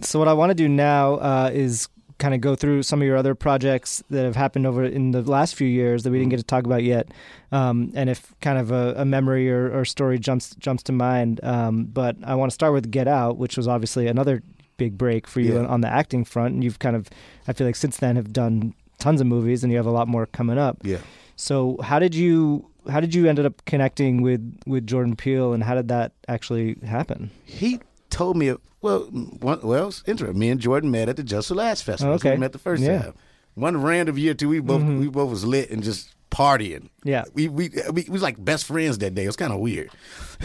[0.00, 3.06] So, what I want to do now uh, is kind of go through some of
[3.06, 6.30] your other projects that have happened over in the last few years that we didn't
[6.30, 7.06] get to talk about yet,
[7.52, 11.38] um, and if kind of a, a memory or, or story jumps jumps to mind.
[11.44, 14.42] Um, but I want to start with Get Out, which was obviously another
[14.76, 15.60] big break for you Yeah.
[15.60, 17.08] on, on the acting front, and you've kind of,
[17.46, 20.08] I feel like since then have done tons of movies, and you have a lot
[20.08, 20.78] more coming up.
[20.82, 20.98] Yeah.
[21.36, 25.62] So how did you how did you ended up connecting with with Jordan Peele, and
[25.62, 27.30] how did that actually happen?
[27.44, 30.38] He told me, well, one, well, it's interesting.
[30.38, 32.12] Me and Jordan met at the Just for Laughs Festival.
[32.12, 32.32] Oh, okay.
[32.32, 32.88] We met the first Yeah.
[32.98, 33.02] Mm-hmm.
[33.04, 33.14] time.
[33.54, 34.48] One random year, too.
[34.48, 36.90] We both we both was lit and just partying.
[37.04, 37.24] Yeah.
[37.34, 39.24] We we we, we was like best friends that day.
[39.24, 39.90] It was kind of weird.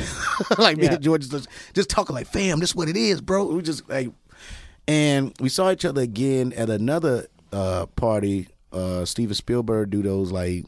[0.57, 0.93] like me Yeah.
[0.95, 3.45] and Jordan just, just talking like, fam, this is what it is, bro.
[3.45, 4.09] We just like,
[4.87, 8.47] and we saw each other again at another uh, party.
[8.71, 10.65] Uh, Steven Spielberg do those like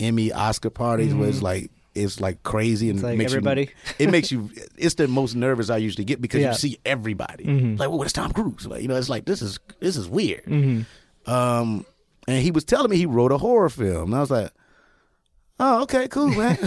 [0.00, 3.06] Emmy Oscar parties where it's like it's like crazy and Mm-hmm.
[3.08, 3.62] like makes everybody.
[3.62, 3.68] You,
[4.06, 4.50] it makes you.
[4.78, 6.48] It's the most nervous I usually get because Yeah.
[6.48, 6.66] Mm-hmm.
[6.66, 7.44] you see everybody.
[7.76, 8.66] Like, well, it's Tom Cruise.
[8.66, 10.44] Like, you know, it's like this is this is weird.
[10.46, 11.30] Mm-hmm.
[11.30, 11.84] Um,
[12.28, 14.50] and he was telling me he wrote a horror film, and I was like,
[15.58, 16.56] "Oh, okay, cool, man.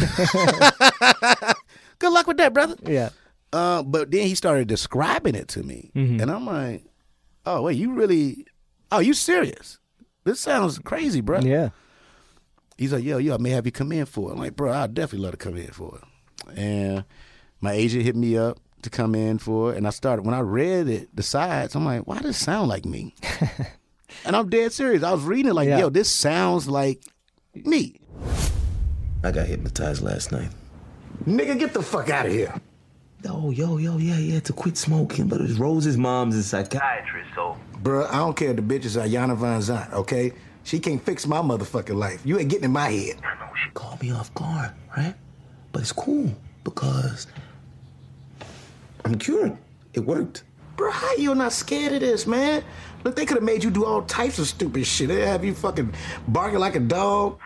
[2.00, 3.10] Good luck with that, brother." Yeah.
[3.52, 6.22] Uh, but then he started describing it to me, Mm-hmm.
[6.22, 6.84] and I'm like,
[7.46, 8.46] "Oh, wait, you really?
[8.92, 9.78] Oh, you serious?
[10.24, 11.70] This sounds crazy, bro." Yeah.
[12.78, 14.72] He's like, "Yo, yo, I may have you come in for it." I'm like, "Bro,
[14.72, 17.06] I'd definitely love to come in for it." And
[17.62, 20.40] my agent hit me up to come in for it, and I started when I
[20.42, 21.76] read it, the sides.
[21.76, 23.16] I'm like, "Why does it sound like me?"
[24.26, 25.04] and I'm dead serious.
[25.04, 25.80] I was reading it like, Yeah.
[25.80, 27.02] "Yo, this sounds like
[27.56, 28.00] me."
[29.24, 30.50] I got hypnotized last night.
[31.26, 32.54] Nigga, get the fuck out of here.
[33.24, 35.28] Yo, yo, yo, yeah, yeah, to quit smoking.
[35.30, 37.56] But it was Rose's mom's a psychiatrist, so.
[37.82, 40.34] Bruh, I don't care if the bitches are Iyanla Vanzant, okay?
[40.64, 42.22] She can't fix my motherfucking life.
[42.26, 43.18] You ain't getting in my head.
[43.24, 45.14] I know she caught me off guard, right?
[45.72, 46.34] But it's cool.
[46.64, 47.28] Because
[49.04, 49.58] I'm cured.
[49.94, 50.44] It worked.
[50.78, 52.64] Bro, how you not scared of this, man?
[53.04, 55.10] Look, they could have made you do all types of stupid shit.
[55.10, 55.94] They have you fucking
[56.30, 57.38] barking like a dog,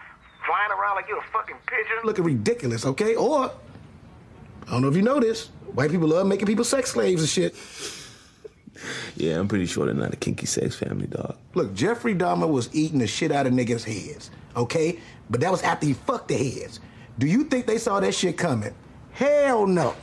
[0.45, 3.15] flying around like you're a fucking pigeon, looking ridiculous, okay?
[3.15, 3.51] Or,
[4.67, 7.29] I don't know if you know this, white people love making people sex slaves and
[7.29, 7.55] shit.
[9.15, 11.35] Yeah, I'm pretty sure they're not a kinky sex family, dog.
[11.55, 14.99] Look, Jeffrey Dahmer was eating the shit out of niggas' heads, okay?
[15.29, 16.79] But that was after he fucked the heads.
[17.17, 18.75] Do you think they saw that shit coming?
[19.11, 19.95] Hell no.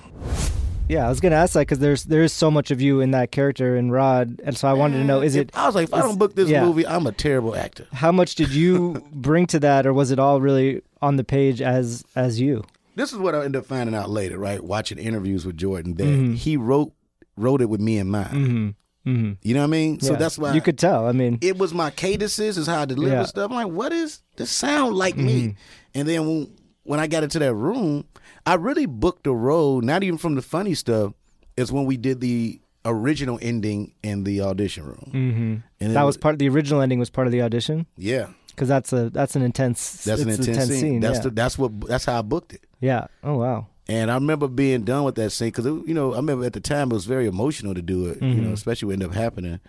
[0.89, 3.31] Yeah, I was gonna ask that because there's there's so much of you in that
[3.31, 5.51] character in Rod, and so I wanted to know: is it?
[5.55, 6.63] I was like, if I don't book this yeah.
[6.65, 7.87] movie, I'm a terrible actor.
[7.93, 11.63] How much did you bring to that, or was it all really on the page
[11.63, 12.65] as as you?
[12.97, 14.63] This is what I ended up finding out later, right?
[14.63, 16.37] Watching interviews with Jordan, that Mhm.
[16.37, 16.93] he wrote
[17.37, 18.31] wrote it with me in mind.
[18.31, 19.11] Mm-hmm.
[19.11, 19.33] Mm-hmm.
[19.43, 20.01] You know what I mean?
[20.01, 21.07] So that's why you could tell.
[21.07, 23.21] I mean, it was my cadences, is how I deliver Yeah.
[23.21, 23.27] Mm-hmm.
[23.29, 23.51] stuff.
[23.51, 25.57] I'm like, what is this sound like me?
[25.95, 26.51] And then when
[26.85, 28.05] when I got into that room,
[28.47, 31.13] I really booked a role, not even from the funny stuff,
[31.57, 35.09] is when we did the original ending in the audition room.
[35.11, 35.55] hmm
[35.85, 36.39] And that was was- part.
[36.39, 37.87] The original ending was part of the audition.
[37.97, 38.29] Yeah.
[38.49, 40.05] because that's a that's an intense.
[40.05, 41.01] That's an it's intense, scene.
[41.01, 41.23] That's yeah.
[41.25, 42.65] the, that's what that's how I booked it.
[42.81, 43.07] yeah.
[43.23, 43.67] Oh wow.
[43.89, 46.61] And I remember being done with that scene because you know I remember at the
[46.61, 48.53] time it was very emotional to do it, you know, Mhm.
[48.55, 49.61] especially what ended up happening.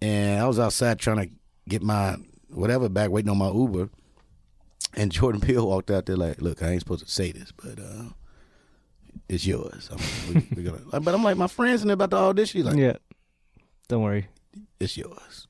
[0.00, 1.30] And I was outside trying to
[1.68, 2.16] get my
[2.48, 3.90] whatever back, waiting on my Uber.
[4.94, 7.78] And Jordan Peele walked out there like, "Look, I ain't supposed to say this, but
[7.78, 8.04] uh,
[9.28, 12.58] it's yours." I'm, we, we gonna, but I'm like, my friends and about the audition.
[12.60, 12.96] He's like, yeah.
[13.88, 14.28] Don't worry.
[14.80, 15.48] it's yours.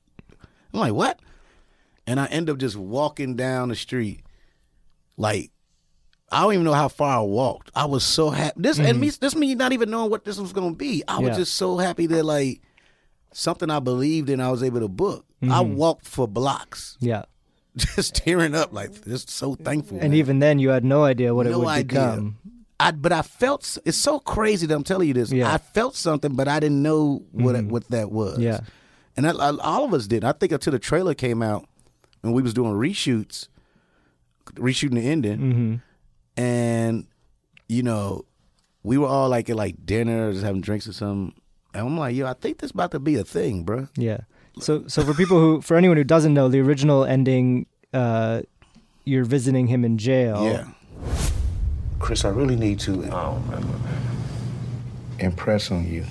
[0.73, 1.21] I'm like, what?
[2.07, 4.21] And I end up just walking down the street,
[5.17, 5.53] like
[6.31, 7.71] I don't even know how far I walked.
[7.75, 8.55] I was so happy.
[8.61, 11.03] This and me, this me not even knowing what this was gonna be.
[11.07, 11.37] I was Yeah.
[11.37, 12.61] just so happy that like
[13.33, 15.25] something I believed in, I was able to book.
[15.43, 15.75] I Mhm.
[15.75, 17.25] walked for blocks, Yeah.
[17.77, 19.99] just tearing up, like just so thankful.
[19.99, 20.15] And man.
[20.19, 21.85] even then, you had no idea what it would idea.
[21.85, 22.37] become.
[22.81, 25.31] I but I felt it's so crazy that I'm telling you this.
[25.31, 25.53] Yeah.
[25.53, 27.69] I felt something, but I didn't know what Mhm.
[27.69, 28.39] what that was.
[28.39, 28.61] Yeah.
[29.17, 30.25] and I, I- all of us did.
[30.25, 31.67] I think until the trailer came out,
[32.25, 33.47] and we was doing reshoots,
[34.55, 35.75] reshooting the ending, Mm-hmm.
[36.37, 37.07] And
[37.69, 38.25] you know,
[38.83, 41.35] we were all like at like dinner, just having drinks or something.
[41.73, 43.89] And I'm like, yo, I think this about to be a thing, bro.
[43.97, 44.21] Yeah.
[44.61, 48.43] So so for people who for anyone who doesn't know, the original ending, uh,
[49.05, 50.45] you're visiting him in jail.
[50.45, 50.69] Yeah.
[51.99, 53.03] Chris, I really need to
[55.19, 56.05] impress on you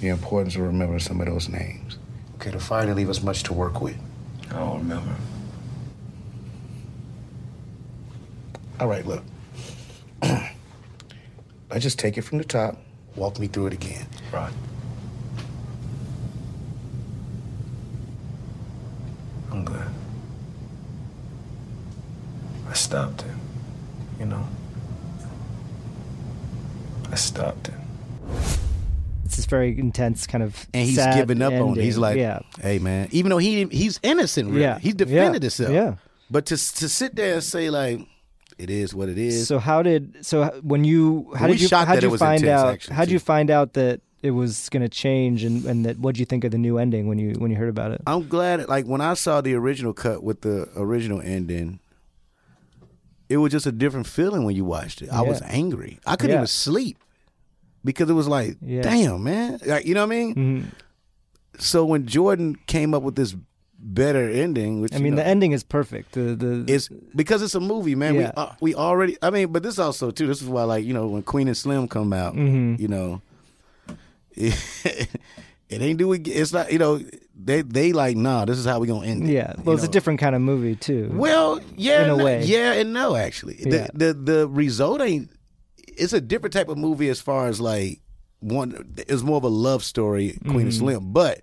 [0.00, 1.98] the importance of remembering some of those names.
[2.36, 3.96] Okay, to finally leave us much to work with.
[4.50, 5.14] I don't remember.
[8.82, 9.22] All right, look.
[10.22, 12.82] Let's just take it from the top.
[13.14, 14.08] Walk me through it again.
[14.32, 14.52] Right.
[19.52, 19.86] I'm good.
[22.68, 23.38] I stopped him.
[24.18, 24.48] You know?
[27.12, 27.80] I stopped him.
[29.26, 31.84] It's this very intense kind of And he's sad giving up on it.
[31.84, 32.40] He's like, yeah.
[32.60, 34.62] hey, man, even though he he's innocent, really.
[34.62, 34.80] Yeah.
[34.80, 35.46] He's defended Yeah.
[35.46, 35.70] himself.
[35.70, 35.94] Yeah.
[36.28, 38.08] But to to sit there and say, like,
[38.62, 39.48] it is what it is.
[39.48, 42.84] So how did so when you how We did you how did you find out
[42.86, 46.10] how did you find out that it was going to change and and that what
[46.14, 48.00] would you think of the new ending when you when you heard about it?
[48.06, 48.68] I'm glad.
[48.68, 51.80] Like when I saw the original cut with the original ending,
[53.28, 55.10] it was just a different feeling when you watched it.
[55.10, 55.98] I was angry.
[56.06, 56.40] I couldn't Yeah.
[56.40, 56.98] even sleep
[57.84, 58.82] because it was like, Yeah.
[58.82, 59.58] damn, man.
[59.66, 60.34] Like you know what I mean?
[60.34, 60.64] Mhm.
[61.60, 63.34] So when Jordan came up with this
[63.84, 66.12] better ending, which I you mean, know, the ending is perfect.
[66.12, 68.14] The the it's because it's a movie, man.
[68.14, 68.20] Yeah.
[68.20, 69.16] We uh, we already.
[69.20, 70.26] I mean, but this also too.
[70.26, 72.78] This is why, like you know, when Queen and Slim come out, Mhm.
[72.78, 73.20] you know,
[74.36, 75.08] it,
[75.70, 76.26] ain't do it.
[76.28, 76.72] It's not.
[76.72, 77.00] You know,
[77.34, 78.44] they they like nah.
[78.44, 79.32] This is how we gonna end it.
[79.32, 79.54] yeah.
[79.56, 81.10] you Well, it's a different kind of movie too.
[81.12, 82.44] Well, yeah, in a and no- way.
[82.44, 83.88] yeah, and no, actually, Yeah.
[83.94, 85.30] the the the result ain't.
[85.94, 88.00] It's a different type of movie as far as like
[88.40, 88.94] one.
[88.96, 90.78] It's more of a love story, Queen and Mhm.
[90.78, 91.42] Slim, but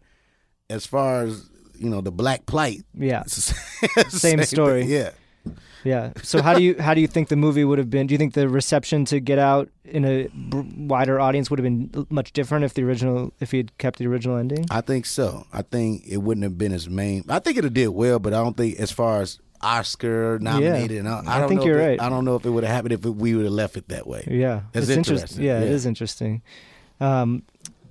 [0.69, 1.47] as far as
[1.79, 3.21] you know, the Black Plight, Yeah.
[3.21, 3.53] it's
[3.95, 4.81] the Same story.
[4.83, 5.09] thing, Yeah.
[5.85, 6.11] Yeah.
[6.23, 8.05] So how do you how do you think the movie would have been?
[8.05, 10.27] Do you think the reception to Get Out in a
[10.77, 14.05] wider audience would have been much different if the original if he had kept the
[14.07, 14.65] original ending?
[14.69, 15.45] I think so.
[15.53, 17.23] I think it wouldn't have been as main.
[17.29, 20.37] I think it would have did well, but I don't think as far as Oscar
[20.39, 20.97] nominated.
[20.97, 22.01] And I, I, I don't think you're it- right.
[22.01, 23.87] I don't know if it would have happened if it, we would have left it
[23.87, 24.27] that way.
[24.29, 25.45] Yeah, It's interest- interesting.
[25.45, 25.71] Yeah, it Yeah.
[25.75, 26.41] is interesting.
[26.99, 27.43] Um,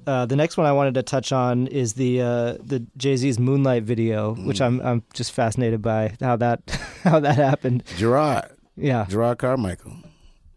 [0.09, 3.39] uh, the next one I wanted to touch on is the uh, the Jay Z's
[3.39, 4.67] Moonlight video, which Mm.
[4.67, 6.61] I'm I'm just fascinated by how that
[7.05, 7.85] how that happened.
[8.01, 9.97] Jerrod, Yeah, Jerrod Carmichael,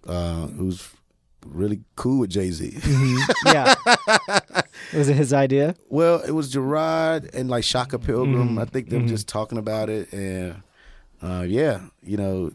[0.08, 0.90] uh, who's
[1.46, 2.78] really cool with Jay Z.
[3.46, 3.74] yeah.
[4.94, 5.76] Was it his idea?
[5.90, 8.56] Well, it was Jerrod and like Shaka Pilgrim.
[8.56, 8.62] Mhm.
[8.62, 9.10] I think them Mhm.
[9.10, 10.62] just talking about it, and
[11.22, 12.52] uh, yeah, you know,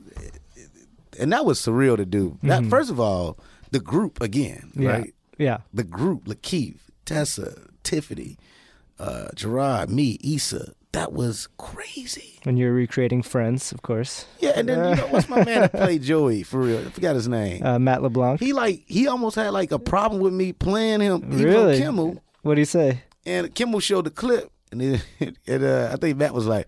[1.18, 2.38] and that was surreal to do.
[2.42, 2.70] That Mhm.
[2.70, 3.36] first of all,
[3.70, 4.90] the group again, Yeah.
[4.90, 5.14] right?
[5.38, 5.58] Yeah.
[5.74, 8.36] The group, Lakeith, Tessa, Tiffany,
[8.98, 10.72] uh, Jerrod, me, Issa.
[10.92, 12.38] That was crazy.
[12.46, 14.24] And you're recreating Friends, of course.
[14.40, 16.78] Yeah, and then you know what's my man that played Joey for real?
[16.86, 17.62] I forgot his name.
[17.64, 18.40] Uh, Matt LeBlanc.
[18.40, 21.30] he like he almost had like a problem with me playing him.
[21.32, 21.76] He really?
[21.78, 23.02] Kimmel, What do you say?
[23.26, 25.02] and Kimmel showed the clip, and then
[25.46, 26.66] and, uh, I think Matt was like,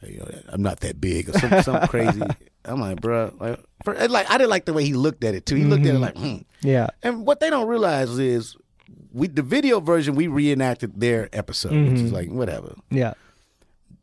[0.00, 2.22] hey, you know, "I'm not that big" or something, something crazy.
[2.64, 5.44] I'm like, bro, like, for, like I didn't like the way he looked at it
[5.44, 5.56] too.
[5.56, 6.36] He looked at it like, hmm.
[6.62, 6.88] Yeah.
[7.02, 8.56] And what they don't realize is,
[9.12, 12.14] we the video version we reenacted their episode, which is mm-hmm.
[12.14, 12.74] like whatever.
[12.90, 13.14] Yeah.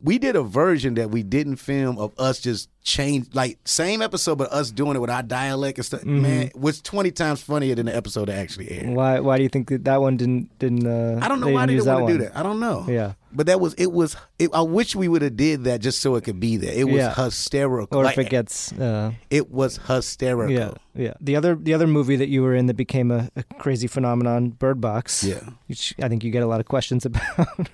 [0.01, 4.37] We did a version that we didn't film of us just change like same episode,
[4.37, 6.03] but us doing it with our dialect and stuff.
[6.03, 8.95] Man, was twenty times funnier than the episode that actually aired.
[8.95, 10.85] Why Why do you think that that one didn't didn't?
[10.85, 12.37] Uh, I don't know they why they didn't didn't want to do that.
[12.37, 12.85] I don't know.
[12.87, 13.13] Yeah.
[13.31, 16.15] But that was it was it, I wish we would have did that just so
[16.15, 16.73] it could be there.
[16.73, 17.13] It was Yeah.
[17.15, 17.97] hysterical.
[17.99, 18.71] Or Like, if it gets.
[18.73, 20.53] Uh, it was hysterical.
[20.55, 20.71] yeah.
[20.93, 21.13] Yeah.
[21.19, 24.49] The other the other movie that you were in that became a, a crazy phenomenon,
[24.49, 25.23] Bird Box.
[25.23, 25.39] Yeah.
[25.67, 27.69] Which I think you get a lot of questions about.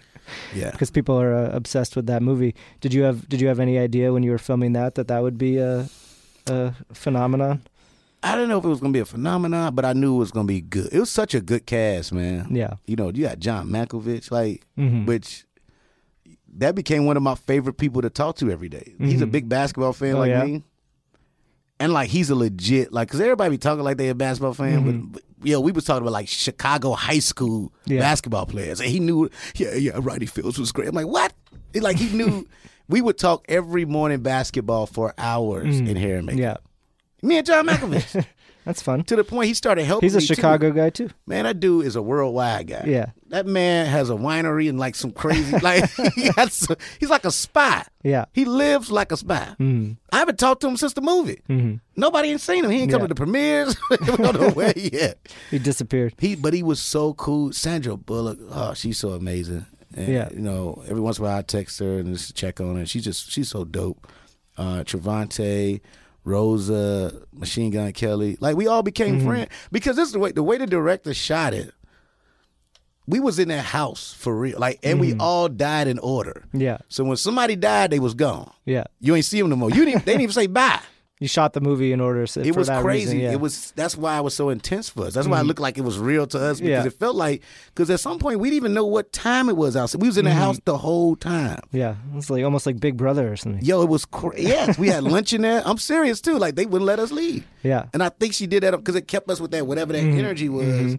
[0.56, 0.72] Yeah.
[0.72, 2.56] because people are uh, obsessed with that movie.
[2.80, 5.22] Did you have Did you have any idea when you were filming that that that
[5.22, 5.88] would be a,
[6.48, 7.62] a phenomenon?
[8.24, 10.32] I didn't know if it was gonna be a phenomenon, but I knew it was
[10.32, 10.90] gonna be good.
[10.94, 12.48] It was such a good cast, man.
[12.52, 12.76] Yeah.
[12.86, 15.08] You know, you got John Malkovich, like, Mhm.
[15.08, 15.46] which
[16.58, 18.94] that became one of my favorite people to talk to every day.
[19.00, 19.32] He's a Mhm.
[19.32, 20.44] big basketball fan Oh, like yeah?
[20.46, 20.64] me,
[21.80, 24.84] and like he's a legit like, cause everybody be talking like they a basketball fan,
[24.84, 25.12] Mhm.
[25.14, 28.00] but, but yeah, we was talking about like Chicago high school Yeah.
[28.00, 30.88] basketball players, and he knew, yeah, yeah, Ronnie Fields was great.
[30.88, 31.34] I'm like, what?
[31.76, 32.48] Like he knew.
[32.88, 36.40] we would talk every morning basketball for hours in hair and makeup.
[36.40, 37.24] Mm.
[37.24, 38.26] Yeah, Me and John Malkovich.
[38.66, 39.04] that's fun.
[39.06, 40.36] to the point he started helping He's a me, too.
[40.36, 41.10] Chicago guy too.
[41.26, 42.84] Man, that dude is a worldwide guy.
[42.86, 43.08] Yeah.
[43.30, 46.68] That man has a winery and like some crazy like he has,
[47.00, 47.86] he's like a spy.
[48.04, 48.26] Yeah.
[48.34, 49.56] He lives like a spy.
[49.60, 49.98] Mhm.
[50.12, 51.42] I haven't talked to him since the movie.
[51.50, 51.80] Mhm.
[51.96, 52.72] Nobody ain't seen him.
[52.72, 53.76] He ain't come to the premieres.
[53.90, 55.18] we don't know where he at.
[55.50, 56.14] He disappeared.
[56.20, 57.54] He but he was so cool.
[57.54, 59.66] Sandra Bullock, oh, she's so amazing.
[59.96, 60.30] And, Yeah.
[60.32, 62.86] You know, every once in a while I text her and just check on her.
[62.86, 64.08] She's just she's so dope.
[64.58, 65.80] Uh Trevante,
[66.24, 68.38] Rosa, Machine Gun Kelly.
[68.40, 69.28] Like we all became Mm-hmm.
[69.28, 69.50] friends.
[69.72, 71.74] Because this is the way the way the director shot it.
[73.08, 74.60] We was in that house for real.
[74.60, 76.44] Like and we all died in order.
[76.50, 76.62] Mm-hmm.
[76.62, 78.52] Yeah, So when somebody died, they was gone.
[78.66, 78.84] yeah.
[79.00, 79.70] You ain't see them no more.
[79.72, 80.80] You didn't they didn't even say bye.
[81.22, 82.26] You shot the movie in order.
[82.26, 83.06] So It for was that crazy.
[83.06, 83.26] reason, yeah.
[83.28, 83.34] Mm-hmm.
[83.36, 85.14] It was that's why it was so intense for us.
[85.14, 86.88] That's why it looked like it was real to us because Yeah.
[86.88, 89.78] it felt like because at some point we didn't even know what time it was
[89.78, 90.02] outside.
[90.02, 90.34] We was in Mm-hmm.
[90.34, 91.60] the house the whole time.
[91.72, 93.64] Yeah, it's like almost like Big Brother or something.
[93.64, 94.48] Yo, it was crazy.
[94.50, 94.80] yes.
[94.80, 95.62] We had lunch in there.
[95.64, 96.40] I'm serious too.
[96.40, 97.46] Like they wouldn't let us leave.
[97.62, 97.86] Yeah.
[97.94, 100.18] And I think she did that because it kept us with that whatever that Mm-hmm.
[100.18, 100.98] energy was.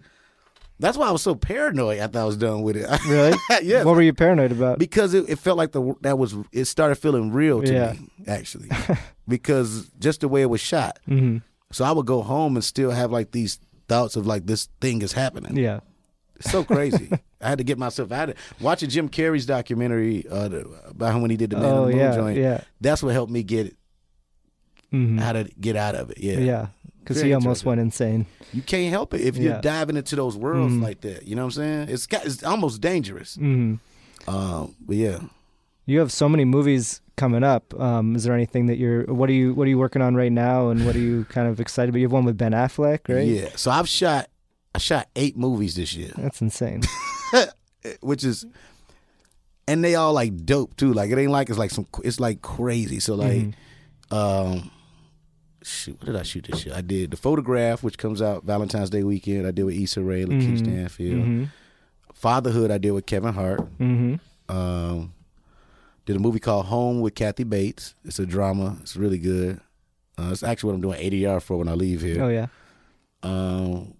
[0.79, 2.89] That's why I was so paranoid after I was done with it.
[3.07, 3.37] Really?
[3.61, 3.83] yeah.
[3.83, 4.79] What were you paranoid about?
[4.79, 7.93] because it, it felt like the that was it started feeling real to Yeah.
[7.93, 8.69] me actually
[9.27, 10.99] because just the way it was shot.
[11.05, 11.37] hmm
[11.71, 15.01] So I would go home and still have like these thoughts of like this thing
[15.01, 15.55] is happening.
[15.57, 15.79] Yeah.
[16.37, 17.09] It's so crazy.
[17.41, 18.37] I had to get myself out of it.
[18.59, 20.49] Watching Jim Carrey's documentary uh,
[20.87, 22.37] about when he did the Man Oh, on the Moon yeah, joint.
[22.37, 22.61] yeah.
[22.81, 23.75] That's what helped me get it,
[24.91, 26.19] hmm how to get out of it.
[26.19, 26.39] Yeah.
[26.39, 26.67] Yeah,
[27.03, 28.25] because he almost went insane.
[28.53, 29.43] You can't help it if Yeah.
[29.53, 31.27] you're diving into those worlds like that.
[31.27, 31.89] You know what I'm saying?
[31.89, 33.35] It's got, it's almost dangerous.
[33.35, 33.75] hmm
[34.27, 35.19] Um, but yeah.
[35.85, 37.77] You have so many movies coming up.
[37.79, 39.03] Um, is there anything that you're?
[39.13, 39.53] What are you?
[39.53, 40.69] What are you working on right now?
[40.69, 41.99] And what are you kind of excited about?
[41.99, 43.27] You have one with Ben Affleck, right?
[43.27, 43.49] Yeah.
[43.57, 44.29] So I've shot
[44.73, 46.11] I shot eight movies this year.
[46.17, 46.81] That's insane.
[48.01, 48.45] which is
[49.67, 52.41] and they all like dope too like it ain't like it's like some it's like
[52.41, 53.49] crazy so like
[54.11, 54.71] um
[55.63, 58.89] shoot what did i shoot this year i did the photograph which comes out valentine's
[58.89, 61.47] day weekend i did with Issa Rae, Lakeith stanfield
[62.13, 64.15] fatherhood i did with kevin hart hmm
[64.49, 65.13] um
[66.05, 69.59] did a movie called home with kathy bates it's a drama it's really good
[70.17, 72.47] uh, it's actually what i'm doing adr for when i leave here Oh yeah.
[73.23, 73.93] um,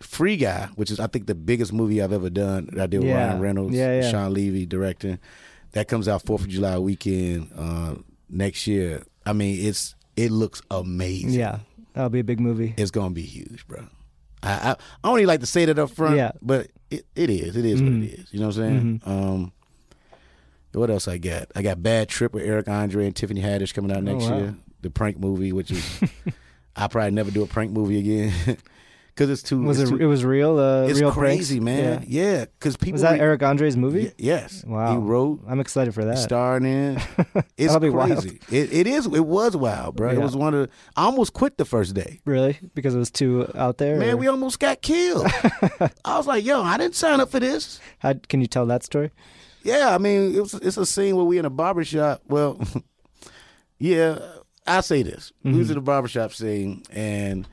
[0.00, 2.68] Free Guy, which is I think the biggest movie I've ever done.
[2.74, 3.28] That I did with Yeah.
[3.28, 4.10] Ryan Reynolds, Yeah, yeah.
[4.10, 5.18] Shawn Levy directing.
[5.72, 7.94] That comes out Fourth of July weekend uh,
[8.28, 9.04] next year.
[9.24, 11.30] I mean, it's it looks amazing.
[11.38, 11.58] Yeah.
[11.92, 12.74] That'll be a big movie.
[12.76, 13.86] it's gonna be huge, bro.
[14.42, 14.76] I I, I
[15.08, 16.32] don't even like to say that up front, Yeah.
[16.42, 17.56] but it, it is.
[17.56, 18.32] It is what it is.
[18.32, 19.02] You know what I'm saying?
[19.06, 19.52] Um,
[20.72, 21.50] what else I got?
[21.56, 24.38] I got Bad Trip with Eric Andre and Tiffany Haddish coming out next Oh, wow.
[24.38, 24.56] year.
[24.82, 26.00] The prank movie, which is
[26.76, 28.58] I probably never do a prank movie again
[29.16, 29.62] because it's too.
[29.62, 29.94] Was it's it?
[29.96, 30.58] too- It was real.
[30.58, 31.64] Uh, it's real crazy, pranks?
[31.64, 32.04] man.
[32.06, 34.04] Yeah, because people Was that re- Eric Andre's movie?
[34.04, 34.62] Y- yes.
[34.66, 34.92] Wow.
[34.92, 36.18] He wrote, I'm excited for that.
[36.18, 37.00] starring in.
[37.56, 38.20] It's That'll be wild.
[38.20, 38.38] crazy.
[38.50, 39.06] It, it is.
[39.06, 40.10] It was wild, bro.
[40.10, 40.68] It was one of.
[40.68, 42.20] The, I almost quit the first day.
[42.26, 42.58] Really?
[42.74, 43.96] Because it was too out there.
[43.96, 45.26] Man, or- we almost got killed.
[46.04, 47.80] I was like, yo, I didn't sign up for this.
[48.00, 49.10] How, can you tell that story?
[49.62, 52.20] Yeah, I mean, it was, it's a scene where we in a barbershop.
[52.28, 52.60] Well,
[53.78, 54.18] yeah,
[54.66, 55.32] I say this.
[55.42, 55.58] We Mm-hmm.
[55.60, 57.48] was in a barbershop scene, and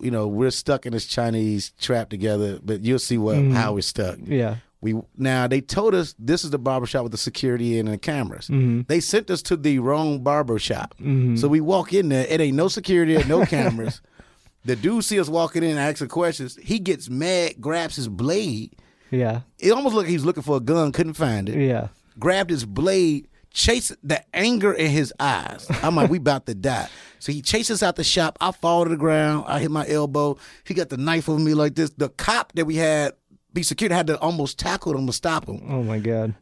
[0.00, 3.52] you know, we're stuck in this Chinese trap together, but you'll see what Mhm.
[3.52, 4.18] how we're stuck.
[4.24, 4.56] Yeah.
[4.82, 8.48] We now they told us this is the barbershop with the security and the cameras.
[8.48, 8.86] Mhm.
[8.88, 10.94] They sent us to the wrong barbershop.
[11.00, 11.38] Mhm.
[11.38, 14.00] So we walk in there, it ain't no security, no cameras.
[14.64, 16.56] the dude see us walking in and asking questions.
[16.62, 18.72] He gets mad, grabs his blade.
[19.10, 19.40] Yeah.
[19.58, 21.58] It almost looked like he was looking for a gun, couldn't find it.
[21.60, 21.88] Yeah.
[22.18, 25.66] Grabbed his blade, chased the anger in his eyes.
[25.82, 26.88] I'm like, we about to die.
[27.18, 28.38] So he chases out the shop.
[28.40, 29.44] I fall to the ground.
[29.46, 30.38] I hit my elbow.
[30.64, 31.90] He got the knife over me like this.
[31.90, 33.12] The cop that we had
[33.52, 35.62] be security had to almost tackle him to stop him.
[35.68, 36.34] Oh my god.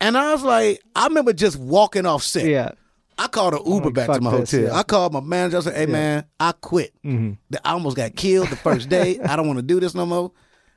[0.00, 2.46] And I was like, I remember just walking off set.
[2.46, 2.72] Yeah.
[3.18, 4.66] I called an Uber like, back to my this, hotel.
[4.68, 4.78] yeah.
[4.78, 5.56] I called my manager.
[5.56, 6.92] I said, "Hey man, I quit.
[7.02, 7.38] Mhm.
[7.64, 9.18] I almost got killed the first day.
[9.20, 10.32] I don't want to do this no more.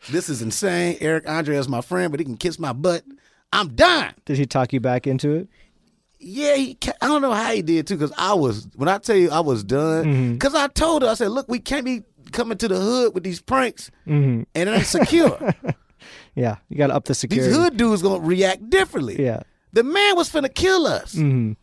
[0.10, 0.96] This is insane.
[1.02, 3.04] Eric Andre is my friend, but he can kiss my butt.
[3.52, 5.50] I'm done." Did he talk you back into it?
[6.20, 7.96] Yeah, he, ca- I don't know how he did too.
[7.96, 10.06] Because I was when I tell you I was done.
[10.06, 10.34] Mm-hmm.
[10.34, 13.24] Because I told her, I said, "Look, we can't be coming to the hood with
[13.24, 14.46] these pranks, Mhm.
[14.56, 15.54] and it ain't secure.
[16.36, 16.58] Yeah.
[16.70, 17.50] You got to up the security.
[17.50, 19.22] these hood dudes gonna react differently.
[19.22, 19.42] Yeah.
[19.74, 21.56] The man was finna kill us." Mhm.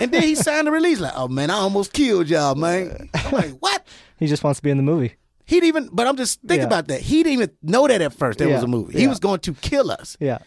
[0.00, 3.32] And then he signed the release like, "Oh man, I almost killed y'all, man." I'm
[3.32, 3.86] like, "What?"
[4.18, 5.14] He just wants to be in the movie.
[5.44, 6.66] He didn't even, but I'm just thinking Yeah.
[6.66, 7.00] about that.
[7.00, 8.94] He didn't even know that at first that Yeah, was a movie.
[8.96, 9.08] He yeah.
[9.08, 10.16] was going to kill us.
[10.20, 10.38] Yeah.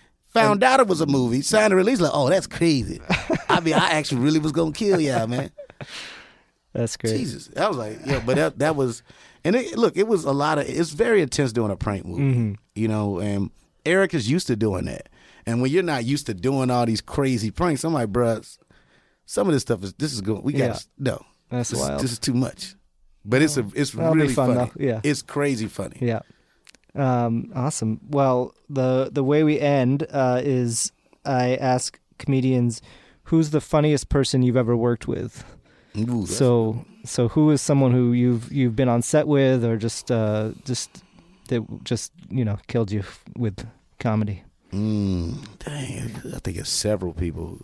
[0.41, 2.99] Found out it was a movie, signed the release like, "Oh, that's crazy."
[3.49, 5.51] I mean, I actually really was gonna kill y'all, man.
[6.73, 7.17] That's crazy.
[7.17, 9.01] Jesus, I was like, yeah, but that that was,
[9.43, 10.67] and it, look, it was a lot of.
[10.69, 12.55] It's very intense doing a prank movie, Mhm.
[12.75, 13.19] you know.
[13.19, 13.49] And
[13.85, 15.09] Eric is used to doing that,
[15.45, 18.57] and when you're not used to doing all these crazy pranks, I'm like, bruh,
[19.25, 20.43] some of this stuff is this is going.
[20.43, 20.79] We got Yeah.
[20.99, 22.01] no, That's this, wild.
[22.01, 22.75] This is too much,
[23.25, 24.71] but it's a it's That'll really fun, funny.
[24.75, 24.85] though.
[24.85, 25.01] Yeah.
[25.03, 25.97] it's crazy funny.
[25.99, 26.19] Yeah.
[26.97, 27.99] Um, awesome.
[28.09, 30.91] Well, the the way we end uh, is
[31.25, 32.81] I ask comedians
[33.23, 35.43] who's the funniest person you've ever worked with.
[35.97, 40.11] Ooh, So so who is someone who you've you've been on set with or just
[40.11, 41.03] uh, just
[41.49, 43.03] that just you know killed you
[43.35, 43.65] with
[43.99, 44.43] comedy.
[44.73, 47.57] Mm, dang, I think it's several people.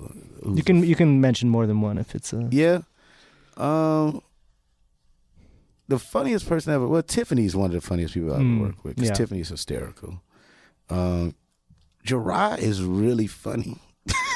[0.43, 2.81] who's- You can you can mention more than one if it's a Yeah.
[3.57, 4.21] Um.
[5.87, 6.87] The funniest person ever.
[6.87, 8.95] Well, Tiffany's one of the funniest people I ever Mm, worked with.
[8.97, 9.13] 'cause yeah.
[9.13, 10.21] Tiffany's hysterical.
[10.89, 11.35] Um,
[12.05, 13.77] Jerrod is really funny.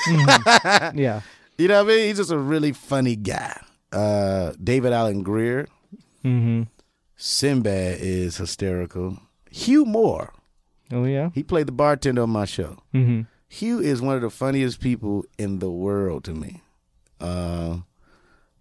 [0.05, 0.93] Mhm.
[0.97, 1.21] Yeah.
[1.57, 2.07] You know what I mean?
[2.07, 3.59] He's just a really funny guy.
[3.91, 5.67] Uh, David Alan Grier.
[6.23, 6.63] Mm-hmm.
[7.15, 9.17] Sinbad is hysterical.
[9.49, 10.33] Hugh Moore.
[10.91, 11.29] Oh yeah.
[11.33, 12.77] He played the bartender on my show.
[12.93, 13.21] Mm-hmm.
[13.49, 16.61] Hugh is one of the funniest people in the world to me.
[17.19, 17.77] Uh,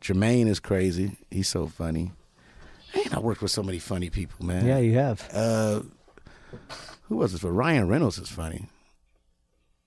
[0.00, 1.18] Jermaine is crazy.
[1.30, 2.12] He's so funny.
[2.96, 4.66] Man, I worked with so many funny people, man.
[4.66, 5.28] Yeah, you have.
[5.32, 5.82] Uh,
[7.08, 7.40] who was this?
[7.42, 8.66] For Ryan Reynolds is funny.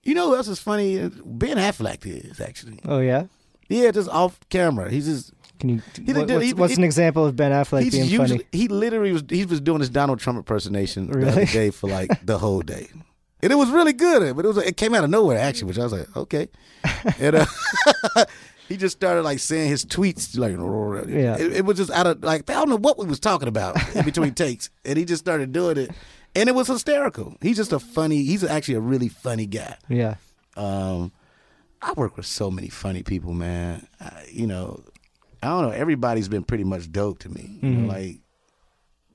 [0.04, 0.98] You know who else is funny?
[1.26, 2.80] Ben Affleck is actually.
[2.86, 3.26] Oh yeah.
[3.68, 4.90] Yeah, just off camera.
[4.90, 5.34] He's just.
[5.60, 5.82] Can you?
[6.06, 8.44] He what- what's, he- what's he- an example of Ben Affleck being usually, funny?
[8.52, 9.24] He literally was.
[9.30, 12.88] He was doing his Donald Trump impersonation the other day for like the whole day,
[13.44, 14.36] and it was really good.
[14.36, 16.48] But it was it came out of nowhere actually, which I was like, okay.
[17.20, 17.46] And uh,
[18.70, 20.54] he just started like saying his tweets like,
[21.10, 21.36] Yeah.
[21.38, 23.76] It, it was just out of like I don't know what we was talking about
[23.96, 25.92] in between takes, and he just started doing it,
[26.36, 27.36] and it was hysterical.
[27.42, 28.24] He's just a funny.
[28.24, 29.76] He's actually a really funny guy.
[29.90, 30.16] Yeah.
[30.56, 31.12] Um,
[31.82, 33.88] I work with so many funny people, man.
[34.00, 34.84] I, you know,
[35.42, 35.70] I don't know.
[35.72, 37.60] Everybody's been pretty much dope to me.
[37.62, 37.78] You Mhm.
[37.82, 38.20] know, like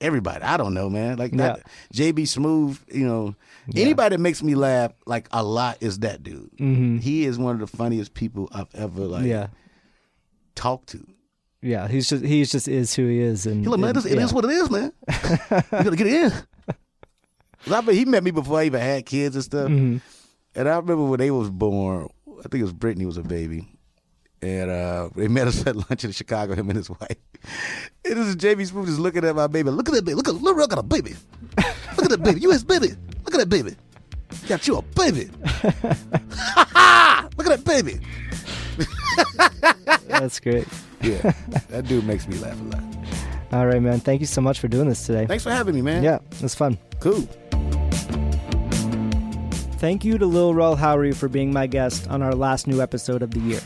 [0.05, 0.43] everybody.
[0.45, 1.17] I don't know, man.
[1.17, 1.61] Like not,
[1.93, 2.81] JB Smoove.
[2.93, 3.35] You know,
[3.75, 6.51] anybody that makes me laugh like a lot is that dude.
[6.59, 7.01] Mhm.
[7.01, 9.49] He is one of the funniest people I've ever like yeah.
[10.55, 11.07] talked to.
[11.63, 11.89] Yeah.
[11.89, 14.25] He's just he's just is who he is, and He like, man, and- it yeah.
[14.25, 14.93] is what it is, man.
[15.11, 16.33] you gotta get in.
[17.71, 19.69] I mean, he met me before I even had kids and stuff.
[19.71, 20.01] Mhm.
[20.55, 23.67] And I remember when they was born, I think it was Brittany was a baby.
[24.45, 27.17] And uh, they met us at lunch in Chicago, him and his wife.
[28.05, 29.71] And this is JB Smoove just looking at my baby.
[29.71, 30.17] Look at that baby.
[30.17, 31.15] Look at Lil Rel got a baby.
[31.97, 32.41] Look at that baby.
[32.41, 32.89] You his baby.
[33.25, 33.75] Look at that baby.
[34.47, 35.31] Got you a baby.
[37.39, 38.01] Look at that baby.
[40.09, 40.69] That's great.
[41.01, 41.33] Yeah,
[41.71, 42.83] that dude makes me laugh a lot.
[43.53, 44.01] All right, man.
[44.01, 45.25] Thank you so much for doing this today.
[45.25, 46.03] Thanks for having me, man.
[46.03, 46.77] Yeah, it was fun.
[47.01, 47.23] Cool.
[49.79, 53.23] Thank you to Lil Rel Howery for being my guest on our last new episode
[53.23, 53.61] of the year.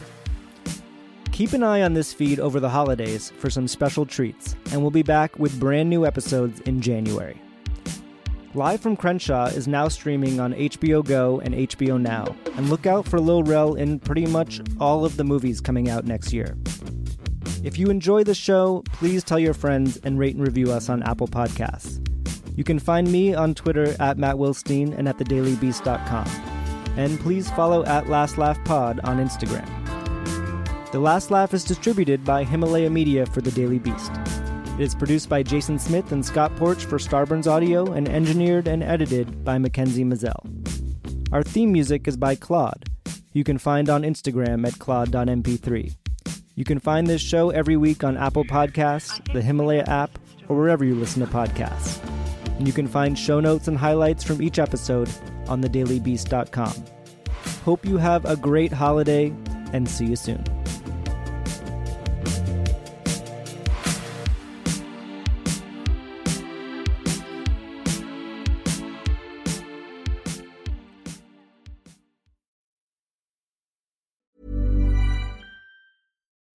[1.38, 4.90] Keep an eye on this feed over the holidays for some special treats, and we'll
[4.90, 7.40] be back with brand new episodes in January.
[8.54, 13.06] Live from Crenshaw is now streaming on HBO Go and HBO Now, and look out
[13.06, 16.58] for Lil Rel in pretty much all of the movies coming out next year.
[17.62, 21.04] If you enjoy the show, please tell your friends and rate and review us on
[21.04, 22.04] Apple Podcasts.
[22.58, 26.26] You can find me on Twitter at Matt Wilstein and at thedailybeast.com.
[26.96, 29.77] And please follow at Last Laugh Pod on Instagram.
[30.90, 34.10] The Last Laugh is distributed by Himalaya Media for The Daily Beast.
[34.78, 38.82] It is produced by Jason Smith and Scott Porch for Starburns Audio and engineered and
[38.82, 40.40] edited by Mackenzie Mazzell.
[41.30, 42.88] Our theme music is by Claude.
[43.34, 45.94] You can find on Instagram at claude.mp3.
[46.54, 50.18] You can find this show every week on Apple Podcasts, the Himalaya app,
[50.48, 52.02] or wherever you listen to podcasts.
[52.56, 55.10] And you can find show notes and highlights from each episode
[55.48, 56.72] on thedailybeast.com.
[57.66, 59.34] Hope you have a great holiday
[59.74, 60.57] and see you soon.